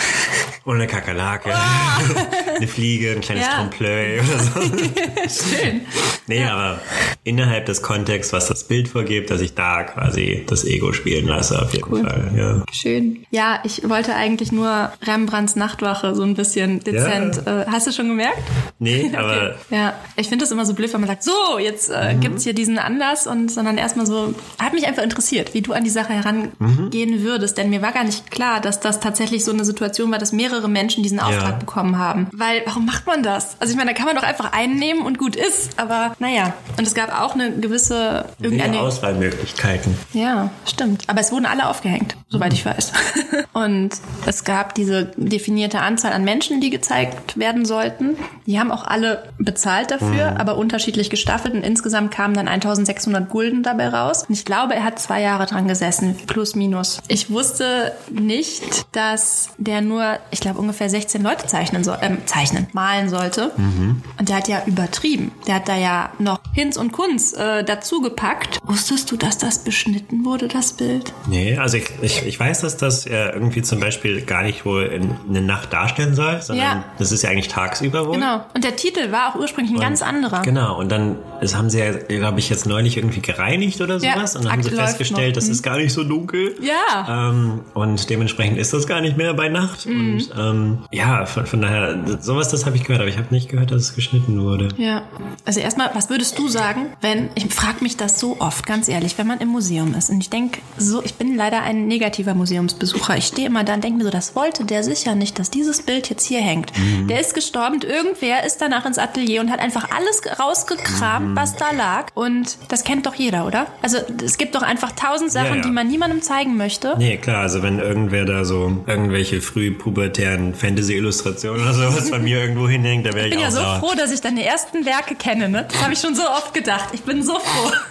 [0.66, 1.50] Oder eine Kakerlake.
[2.58, 3.58] eine Fliege, ein kleines Ja.
[3.58, 4.62] Trompe-l'œil oder so.
[5.56, 5.82] Schön.
[6.28, 6.80] Nee, aber
[7.24, 11.62] innerhalb des Kontexts, was das Bild vorgibt, dass ich da quasi das Ego spielen lasse,
[11.62, 12.32] auf jeden Fall.
[12.36, 12.64] Ja.
[12.72, 13.26] Schön.
[13.32, 17.46] Ja, ich wollte eigentlich nur Rembrandts Nachtwache so ein bisschen dezent.
[17.46, 18.40] Äh, hast du schon gemerkt?
[18.80, 22.16] Nee, aber Ja, ich finde das immer so blöd, wenn man sagt, so, jetzt äh,
[22.20, 25.84] gibt's hier diesen Anlass und sondern erstmal so, hat mich einfach interessiert, wie du an
[25.84, 29.66] die Sache herangehen würdest, denn mir war gar nicht klar, dass das tatsächlich so eine
[29.66, 32.28] Situation war, dass mehrere Menschen diesen Auftrag bekommen haben.
[32.44, 33.56] Weil, warum macht man das?
[33.62, 36.54] Also ich meine, da kann man doch einfach einnehmen und gut ist, aber naja.
[36.78, 38.82] Und es gab auch eine gewisse, mehr irgendeine...
[38.82, 39.98] Auswahlmöglichkeiten.
[40.12, 41.04] Ja, stimmt.
[41.08, 42.92] Aber es wurden alle aufgehängt, soweit ich weiß.
[43.54, 43.92] Und
[44.26, 48.18] es gab diese definierte Anzahl an Menschen, die gezeigt werden sollten.
[48.46, 51.54] Die haben auch alle bezahlt dafür, aber unterschiedlich gestaffelt.
[51.54, 54.26] Und insgesamt kamen dann 1600 Gulden dabei raus.
[54.28, 57.00] Und ich glaube, er hat zwei Jahre dran gesessen, plus minus.
[57.08, 62.68] Ich wusste nicht, dass der nur, ich glaube, ungefähr 16 Leute zeichnen soll, ähm, zeichnen,
[62.74, 63.52] malen sollte.
[63.58, 65.32] Und der hat ja übertrieben.
[65.48, 68.60] Der hat da ja noch Hinz und Kunz äh, dazu gepackt.
[68.66, 71.14] Wusstest du, dass das beschnitten wurde, das Bild?
[71.28, 74.84] Nee, also ich, ich, ich weiß, dass das ja irgendwie zum Beispiel gar nicht wohl
[74.84, 76.84] in, eine Nacht darstellen soll, sondern Ja.
[76.98, 78.16] das ist ja eigentlich tagsüber wohl.
[78.16, 78.44] Genau.
[78.54, 80.42] Und der Titel war auch ursprünglich ein ganz anderer.
[80.42, 84.14] Genau, und dann das haben sie ja, glaube ich, jetzt neulich irgendwie gereinigt oder Ja,
[84.16, 84.36] sowas.
[84.36, 85.52] und dann haben sie Akt festgestellt, das Mhm.
[85.52, 86.56] ist gar nicht so dunkel.
[86.62, 87.30] Ja.
[87.30, 89.86] Ähm, und dementsprechend ist das gar nicht mehr bei Nacht.
[89.86, 90.14] Mhm.
[90.14, 93.50] Und ähm, ja, von, von daher, sowas, das habe ich gehört, aber ich habe nicht
[93.50, 94.70] gehört, dass es geschnitten wurde.
[94.78, 95.04] Ja.
[95.46, 99.18] Also erstmal, was würdest du sagen, wenn, ich frage mich das so oft, ganz ehrlich,
[99.18, 103.18] wenn man im Museum ist und ich denke, so, ich bin leider ein negativer Museumsbesucher.
[103.18, 105.82] Ich stehe immer da und denke mir so, das wollte der sicher nicht, dass dieses
[105.82, 106.72] Bild jetzt hier hängt.
[107.10, 111.56] Der ist gestorben, und irgendwer ist danach ins Atelier und hat einfach alles rausgekramt, was
[111.56, 112.08] da lag.
[112.14, 113.68] Und das kennt doch jeder, oder?
[113.82, 115.62] Also es gibt doch einfach tausend Sachen, Ja, ja.
[115.62, 116.96] die man niemandem zeigen möchte.
[116.98, 122.68] Nee, klar, also wenn irgendwer da so irgendwelche frühpubertären Fantasy-Illustrationen oder sowas von mir irgendwo
[122.68, 123.80] hinhängt, da wäre ich, Ich bin ja so sauer.
[123.80, 125.66] froh, dass ich deine ersten Werke kenne, ne?
[125.72, 126.90] Das habe ich schon so oft gedacht.
[126.94, 127.72] Ich bin so froh.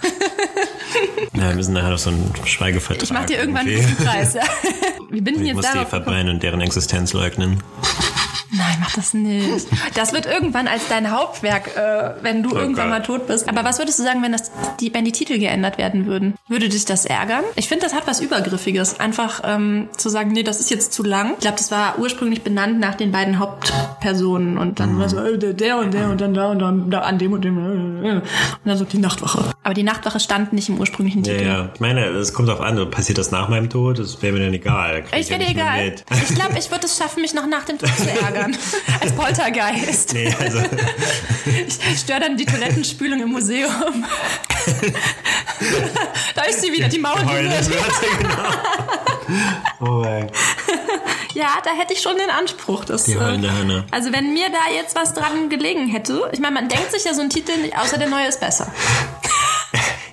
[1.35, 3.01] Ja, wir müssen nachher noch so einen Schweigevertrag.
[3.01, 4.35] Ich mach dir irgendwann einen Preis.
[4.35, 4.43] Ja.
[5.09, 7.63] Wie bin ich jetzt muss die verbrennen und deren Existenz leugnen.
[8.55, 9.67] Nein, mach das nicht.
[9.95, 13.49] Das wird irgendwann als dein Hauptwerk, äh, wenn du Oh irgendwann mal tot bist.
[13.49, 16.35] Aber was würdest du sagen, wenn, das, die, wenn die Titel geändert werden würden?
[16.47, 17.43] Würde dich das ärgern?
[17.55, 18.99] Ich finde, das hat was Übergriffiges.
[18.99, 21.33] Einfach ähm, zu sagen, nee, das ist jetzt zu lang.
[21.33, 24.57] Ich glaube, das war ursprünglich benannt nach den beiden Hauptpersonen.
[24.57, 26.99] Und dann war so, äh, der, der und der und dann da und dann da
[26.99, 27.57] an dem und dem.
[28.03, 28.13] äh, äh.
[28.15, 28.21] Und
[28.65, 29.51] dann so die Nachtwache.
[29.63, 31.45] Aber die Nachtwache stand nicht im ursprünglichen Ja, Titel.
[31.47, 31.69] ja.
[31.73, 33.97] Ich meine, es kommt drauf an, passiert das nach meinem Tod?
[33.99, 35.03] Das wäre mir dann egal.
[35.17, 35.95] Ich ja wäre dir mehr egal.
[36.29, 38.42] Ich glaube, ich würde es schaffen, mich noch nach dem Tod zu ärgern.
[38.99, 40.13] Als Poltergeist.
[40.13, 40.59] Nee, also,
[41.45, 43.71] Ich störe dann die Toilettenspülung im Museum.
[46.35, 47.73] da ist sie wieder, die Maulwürste.
[48.19, 48.33] Genau.
[49.79, 50.29] Oh mein.
[51.33, 52.85] Ja, da hätte ich schon den Anspruch.
[52.85, 53.85] Dass, Die heulende äh, Hanne.
[53.89, 57.13] Also wenn mir da jetzt was dran gelegen hätte, ich meine, man denkt sich ja
[57.13, 58.71] so einen Titel nicht, außer der neue ist besser.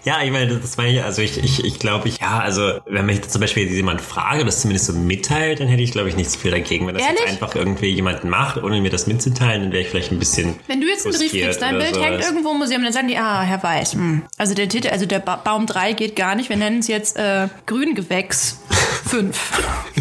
[0.05, 3.05] Ja, ich meine, das meine ich, also ich, ich, ich glaube, ich, ja, also wenn
[3.07, 6.37] mich zum Beispiel jemand frage, das zumindest so mitteilt, dann hätte ich, glaube ich, nichts
[6.37, 6.87] viel dagegen.
[6.87, 7.21] Wenn das Ehrlich?
[7.21, 10.55] jetzt einfach irgendwie jemand macht, ohne mir das mitzuteilen, dann wäre ich vielleicht ein bisschen
[10.67, 12.09] Wenn du jetzt einen Brief kriegst, dein Bild sowas.
[12.09, 14.23] hängt irgendwo im Museum, dann sagen die, ah, Herr Weiß, hm.
[14.39, 17.17] also der Titel, also der ba Baum 3 geht gar nicht, wir nennen es jetzt
[17.17, 18.61] äh, Grüngewächs
[19.09, 19.39] 5.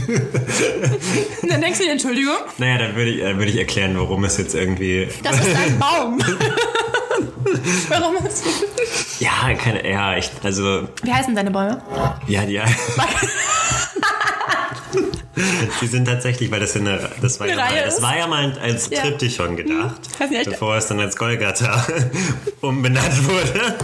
[1.49, 4.37] dann denkst du dir, Entschuldigung, Naja, dann würde ich, äh, würde ich erklären, warum es
[4.37, 5.07] jetzt irgendwie.
[5.23, 6.19] das ist ein Baum.
[7.89, 8.43] Warum ist
[9.19, 11.81] Ja, keine, ja, ich, also, Wie heißen deine Bäume?
[12.27, 12.61] ja, die.
[15.81, 18.27] Die sind tatsächlich, weil das ja eine, das war, Eine ja mal, das war ja
[18.27, 19.01] mal als Ja.
[19.03, 21.85] Triptychon gedacht, Hast du echt- bevor es dann als Golgatha
[22.61, 23.75] umbenannt wurde.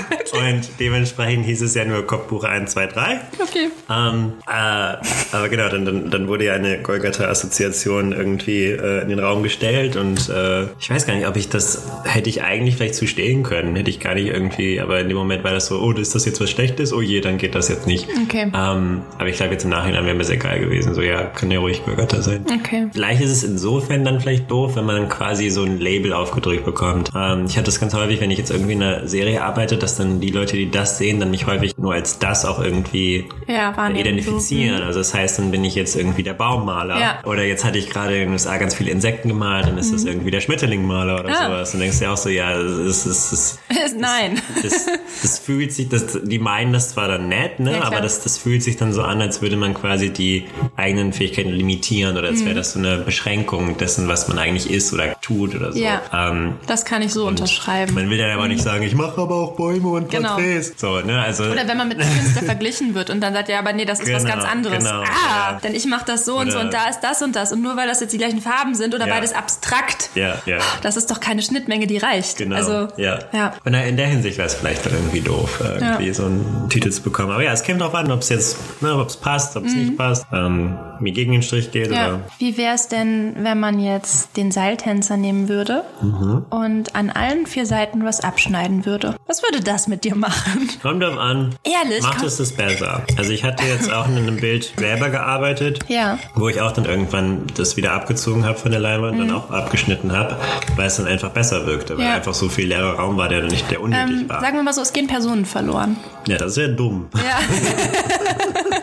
[0.32, 3.20] Und dementsprechend hieß es ja nur Kopfbuch 1, 2, 3.
[3.42, 3.68] Okay.
[3.90, 4.96] Ähm, äh,
[5.32, 9.96] aber genau, dann, dann, dann wurde ja eine Golgatha-Assoziation irgendwie äh, in den Raum gestellt
[9.96, 13.42] und äh, ich weiß gar nicht, ob ich das hätte ich eigentlich vielleicht zu stehen
[13.42, 13.76] können.
[13.76, 16.24] Hätte ich gar nicht irgendwie, aber in dem Moment war das so, oh, ist das
[16.24, 16.92] jetzt was Schlechtes?
[16.92, 18.08] Oh je, dann geht das jetzt nicht.
[18.24, 18.50] Okay.
[18.54, 20.94] Ähm, aber ich glaube, jetzt im Nachhinein wäre mir sehr geil gewesen.
[20.94, 22.44] So, ja, kann ja ruhig Golgatha sein.
[22.60, 22.88] Okay.
[22.92, 27.10] Vielleicht ist es insofern dann vielleicht doof, wenn man quasi so ein Label aufgedrückt bekommt.
[27.14, 29.96] Ähm, ich hatte das ganz häufig, wenn ich jetzt irgendwie in einer Serie arbeite, dass
[29.96, 33.76] dann die Leute, die das sehen, dann mich häufig nur als das auch irgendwie Ja,
[33.76, 34.00] wahrnehmen.
[34.00, 34.82] identifizieren.
[34.82, 36.98] Also das heißt, dann bin ich jetzt irgendwie der Baummaler.
[37.00, 37.18] Ja.
[37.24, 40.04] Oder jetzt hatte ich gerade in den USA ganz viele Insekten gemalt, dann ist das
[40.04, 41.46] irgendwie der Schmetterlingmaler oder Ah.
[41.46, 41.72] sowas.
[41.74, 43.58] Und denkst du ja auch so, ja, das ist,
[43.98, 44.40] Nein.
[44.62, 44.86] das,
[45.22, 48.38] das fühlt sich, das, die meinen das zwar dann nett, ne, Ja, aber das, das
[48.38, 50.44] fühlt sich dann so an, als würde man quasi die
[50.76, 52.46] eigenen Fähigkeiten limitieren oder als Mhm.
[52.46, 55.78] wäre das so eine Beschränkung dessen, was man eigentlich ist oder tut oder so.
[55.78, 56.02] Ja.
[56.12, 57.94] Ähm, Das kann ich so unterschreiben.
[57.94, 60.34] man will dann aber nicht sagen, ich mache aber auch Bäume und Genau.
[60.34, 60.72] Porträts.
[60.76, 61.44] So, ne, also.
[61.44, 64.00] Oder wenn man mit einem Künstler verglichen wird und dann sagt, ja, aber nee, das
[64.00, 64.78] ist was Genau, ganz anderes.
[64.84, 65.04] genau, ah,
[65.52, 65.58] ja.
[65.62, 67.52] denn ich mache das so und so Oder- und da ist das und das.
[67.52, 69.14] Und nur weil das jetzt die gleichen Farben sind oder Ja.
[69.14, 70.58] beides abstrakt, ja, ja.
[70.82, 72.38] das ist doch keine Schnittmenge, die reicht.
[72.38, 72.56] Genau.
[72.56, 73.18] Also, ja.
[73.32, 73.52] ja.
[73.64, 76.14] Und in der Hinsicht wäre es vielleicht dann irgendwie doof, irgendwie Ja.
[76.14, 77.30] so einen Titel zu bekommen.
[77.32, 79.74] Aber ja, es käme drauf an, ob es jetzt, ne, ob es passt, ob es
[79.74, 81.94] nicht passt, ähm, mir gegen den Strich geht Mhm.
[81.94, 82.08] Ja.
[82.08, 82.20] oder.
[82.38, 86.46] Wie wäre es denn, wenn man jetzt den Seiltänzer nehmen würde Mhm.
[86.50, 89.14] und an allen vier Seiten was abschneiden würde?
[89.26, 90.68] Was würde das mit dir machen?
[90.82, 91.54] Kommt drauf an.
[91.64, 92.02] Ehrlich?
[92.02, 93.02] Macht es das besser.
[93.16, 95.80] Also ich hatte jetzt auch in einem Bild selber gearbeitet.
[95.88, 96.18] Ja.
[96.34, 99.50] Wo ich auch dann irgendwann das wieder abgezogen habe von der Leinwand und dann auch
[99.50, 100.36] abgeschnitten habe,
[100.76, 102.10] weil es dann einfach besser wirkte, weil Mhm.
[102.10, 102.16] Ja.
[102.16, 104.40] einfach so viel leerer Raum war, der dann nicht der unnötig Ähm, war.
[104.40, 105.96] sagen wir mal so, es gehen Personen verloren.
[106.28, 107.08] Ja, das wäre dumm.
[107.14, 107.38] Ja.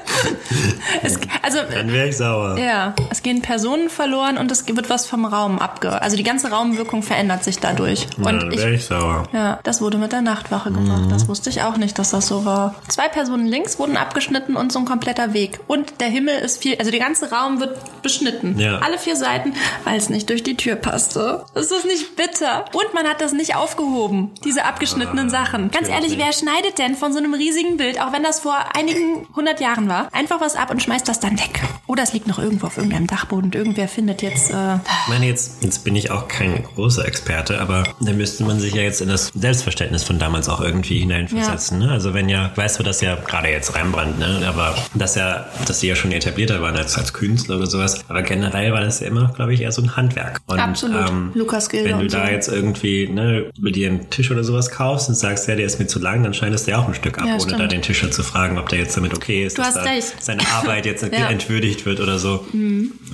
[1.02, 2.58] es, also, Dann wäre ich sauer.
[2.58, 6.02] ja, es gehen Personen verloren und es wird was vom Raum abge...
[6.02, 8.08] Also die ganze Raumwirkung verändert sich dadurch.
[8.18, 9.24] Ja, Und dann ich wäre ich sauer.
[9.34, 11.12] Ja, das wurde mit der Nachtwache gemacht.
[11.12, 12.76] Das wusste ich auch nicht, dass das so war.
[12.88, 15.60] Zwei Personen links wurden abgeschnitten und so ein kompletter Weg.
[15.68, 18.60] Und der Himmel ist viel, also der ganze Raum wird beschnitten.
[18.60, 18.80] Ja.
[18.80, 21.46] Alle vier Seiten, weil es nicht durch die Tür passte.
[21.56, 22.66] Ist das nicht bitter?
[22.74, 25.72] Und man hat das nicht aufgehoben, diese abgeschnittenen Sachen.
[25.72, 28.56] Ganz ehrlich, Ah, wer schneidet denn von so einem riesigen Bild, auch wenn das vor
[28.76, 31.62] einigen hundert Jahren war, einfach was ab und schmeißt das dann weg?
[31.88, 35.26] Oder es liegt noch irgendwo auf irgendeinem Dachboden und irgendwer findet jetzt, äh, Ich meine,
[35.26, 39.02] jetzt, jetzt bin ich auch kein großer Experte, aber da müsste man sich ja jetzt
[39.02, 41.80] in das Selbstverständnis von damals auch irgendwie hineinversetzen.
[41.80, 41.92] Ne?
[41.92, 44.42] Also wenn ja, weißt du, dass ja gerade jetzt Rembrandt, ne?
[44.48, 48.04] aber dass ja, dass sie ja schon etablierter waren als, als Künstler oder sowas.
[48.08, 50.40] Aber generell war das ja immer, glaube ich, eher so ein Handwerk.
[50.48, 51.36] Und, ähm, Absolut.
[51.36, 52.32] Lukas Gilder Wenn du da so.
[52.32, 55.88] jetzt irgendwie ne, dir einen Tisch oder sowas kaufst und sagst, ja, der ist mir
[55.88, 57.60] zu lang, dann schneidest du ja auch ein Stück ab, Ja, ohne stimmt.
[57.60, 59.74] da den Tischer zu fragen, ob der jetzt damit okay ist, Du dass
[60.20, 61.26] seine Arbeit jetzt Ja.
[61.26, 61.34] Mhm.
[61.34, 62.46] entwürdigt wird oder so.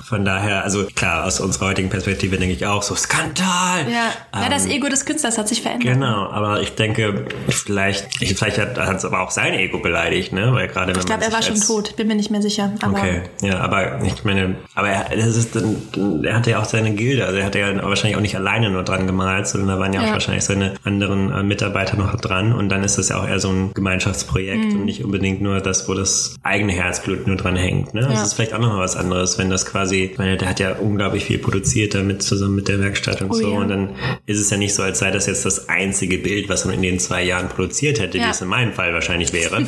[0.04, 3.86] Von daher, also klar, aus unserer heutigen Perspektive denke ich auch so, Skandal!
[3.90, 5.94] ja, ja, das Ähm, Ego des Künstlers hat sich verändert.
[5.94, 10.52] Genau, aber ich denke, vielleicht, ich, vielleicht hat es aber auch sein Ego beleidigt, ne?
[10.52, 11.96] Weil gerade Ich glaube, er war schon tot.
[11.96, 12.72] Bin mir nicht mehr sicher.
[12.82, 16.92] Aber Okay, ja, aber ich meine, aber er, das ist, er hatte ja auch seine
[16.94, 19.92] Gilde, also er hatte ja wahrscheinlich auch nicht alleine nur dran gemalt, sondern da waren
[19.92, 20.12] ja, auch Ja.
[20.12, 23.50] wahrscheinlich seine anderen äh, Mitarbeiter noch dran und dann ist das ja auch eher so
[23.50, 24.80] ein Gemeinschaftsprojekt Mhm.
[24.80, 27.94] und nicht unbedingt nur das, wo das eigene Herzblut nur dran hängt.
[27.94, 28.02] Ne?
[28.02, 28.22] Das Ja.
[28.22, 31.24] ist vielleicht auch nochmal was anderes, wenn das quasi, ich meine, der hat ja unglaublich
[31.24, 33.50] viel produziert damit zusammen mit der Werkstatt und Oh so.
[33.52, 33.58] ja.
[33.58, 33.90] Und dann
[34.26, 36.82] ist es ja nicht so, als sei das jetzt das einzige Bild, was man in
[36.82, 38.26] den zwei Jahren produziert hätte, Ja.
[38.26, 39.58] wie es in meinem Fall wahrscheinlich wäre.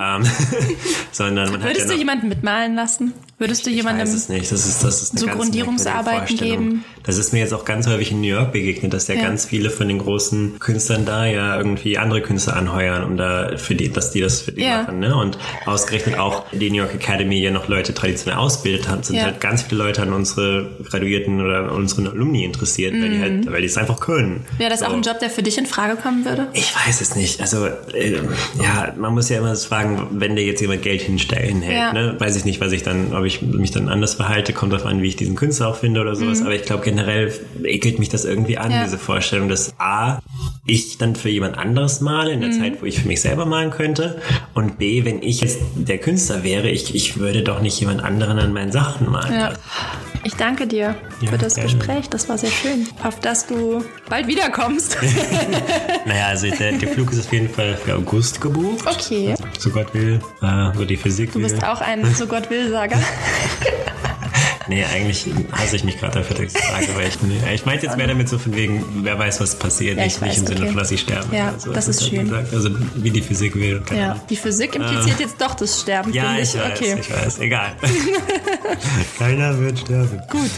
[0.00, 0.24] ähm,
[1.12, 3.12] sondern man Würdest ja du noch, jemanden mitmalen lassen?
[3.36, 6.84] Würdest du jemandem so Grundierungsarbeiten geben?
[7.02, 9.22] Das ist mir jetzt auch ganz häufig in New York begegnet, dass ja, Ja.
[9.22, 13.74] ganz viele von den großen Künstlern da ja irgendwie andere Künstler anheuern, um da für
[13.74, 14.82] die, dass die das für die Ja.
[14.82, 15.00] machen.
[15.00, 15.14] Ne?
[15.16, 19.24] Und ausgerechnet auch die New York Academy ja noch Leute traditionell ausbildet haben, sind Ja.
[19.24, 23.50] halt ganz viele Leute an unsere Graduierten oder an unseren Alumni interessiert, weil die halt,
[23.52, 24.46] weil die es einfach können.
[24.58, 24.86] Wäre das So.
[24.86, 26.46] auch ein Job, der für dich in Frage kommen würde?
[26.54, 27.40] Ich weiß es nicht.
[27.40, 28.12] Also, äh,
[28.62, 31.92] ja, man muss ja immer fragen, wenn dir jetzt jemand Geld hinstellen hält, Ja.
[31.92, 32.16] ne?
[32.18, 35.00] weiß ich nicht, was ich dann, ob ich mich dann anders verhalte, kommt darauf an,
[35.02, 36.42] wie ich diesen Künstler auch finde oder sowas.
[36.42, 37.32] Aber ich glaube, generell
[37.64, 38.74] ekelt mich das irgendwie an, Mhm.
[38.74, 38.84] Ja.
[38.84, 40.18] diese Vorstellung, dass A,
[40.66, 42.60] ich dann für jemand anderes male, in der Mhm.
[42.60, 44.20] Zeit, wo ich für mich selber malen könnte.
[44.54, 48.38] Und B, wenn ich jetzt der Künstler wäre, ich, ich würde doch nicht jemand anderen
[48.38, 49.32] an meinen Sachen malen.
[49.32, 49.52] Ja.
[50.26, 51.70] Ich danke dir Ja, für das gerne.
[51.70, 52.08] Gespräch.
[52.08, 52.86] Das war sehr schön.
[53.02, 54.96] Auf dass du bald wiederkommst.
[56.06, 58.86] Naja, also der, der Flug ist auf jeden Fall für August gebucht.
[58.86, 59.34] Okay.
[59.58, 61.64] So Gott will, äh, so die Physik Du bist will.
[61.68, 62.98] auch ein so Gott will Sager.
[64.66, 67.84] Nee, eigentlich hasse ich mich gerade dafür, dass ich sage, weil ich, nee, ich meinte
[67.84, 70.38] jetzt mehr damit so von wegen, wer weiß, was passiert, Ja, nicht, ich nicht weiß,
[70.38, 70.68] im Sinne okay.
[70.68, 71.36] von, dass ich sterbe.
[71.36, 71.72] Ja, so.
[71.72, 72.24] das ist schön.
[72.24, 72.54] Gesagt.
[72.54, 73.82] Also wie die Physik will.
[73.94, 74.18] Ja.
[74.30, 76.12] Die Physik impliziert jetzt doch das Sterben.
[76.14, 76.96] Ja, finde ich weiß, Okay.
[76.98, 77.72] ich weiß, egal.
[79.18, 80.20] Keiner wird sterben.
[80.30, 80.50] Gut.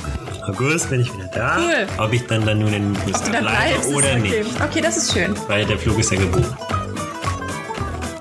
[0.46, 1.58] August bin ich wieder da.
[1.58, 1.86] Cool.
[1.98, 4.20] Ob ich dann dann nun in den USA bleibe oder okay.
[4.20, 4.60] nicht.
[4.62, 5.34] Okay, das ist schön.
[5.48, 6.54] Weil der Flug ist ja gebucht.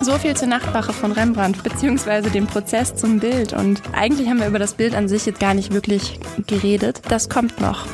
[0.05, 3.53] So viel zur Nachtwache von Rembrandt, beziehungsweise dem Prozess zum Bild.
[3.53, 7.01] Und eigentlich haben wir über das Bild an sich jetzt gar nicht wirklich geredet.
[7.09, 7.87] Das kommt noch.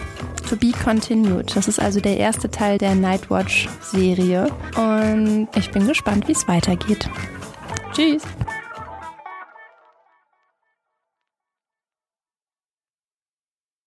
[0.50, 1.56] To be continued.
[1.56, 4.50] Das ist also der erste Teil der Nightwatch-Serie.
[4.76, 7.10] Und ich bin gespannt, wie es weitergeht.
[7.94, 8.24] Tschüss.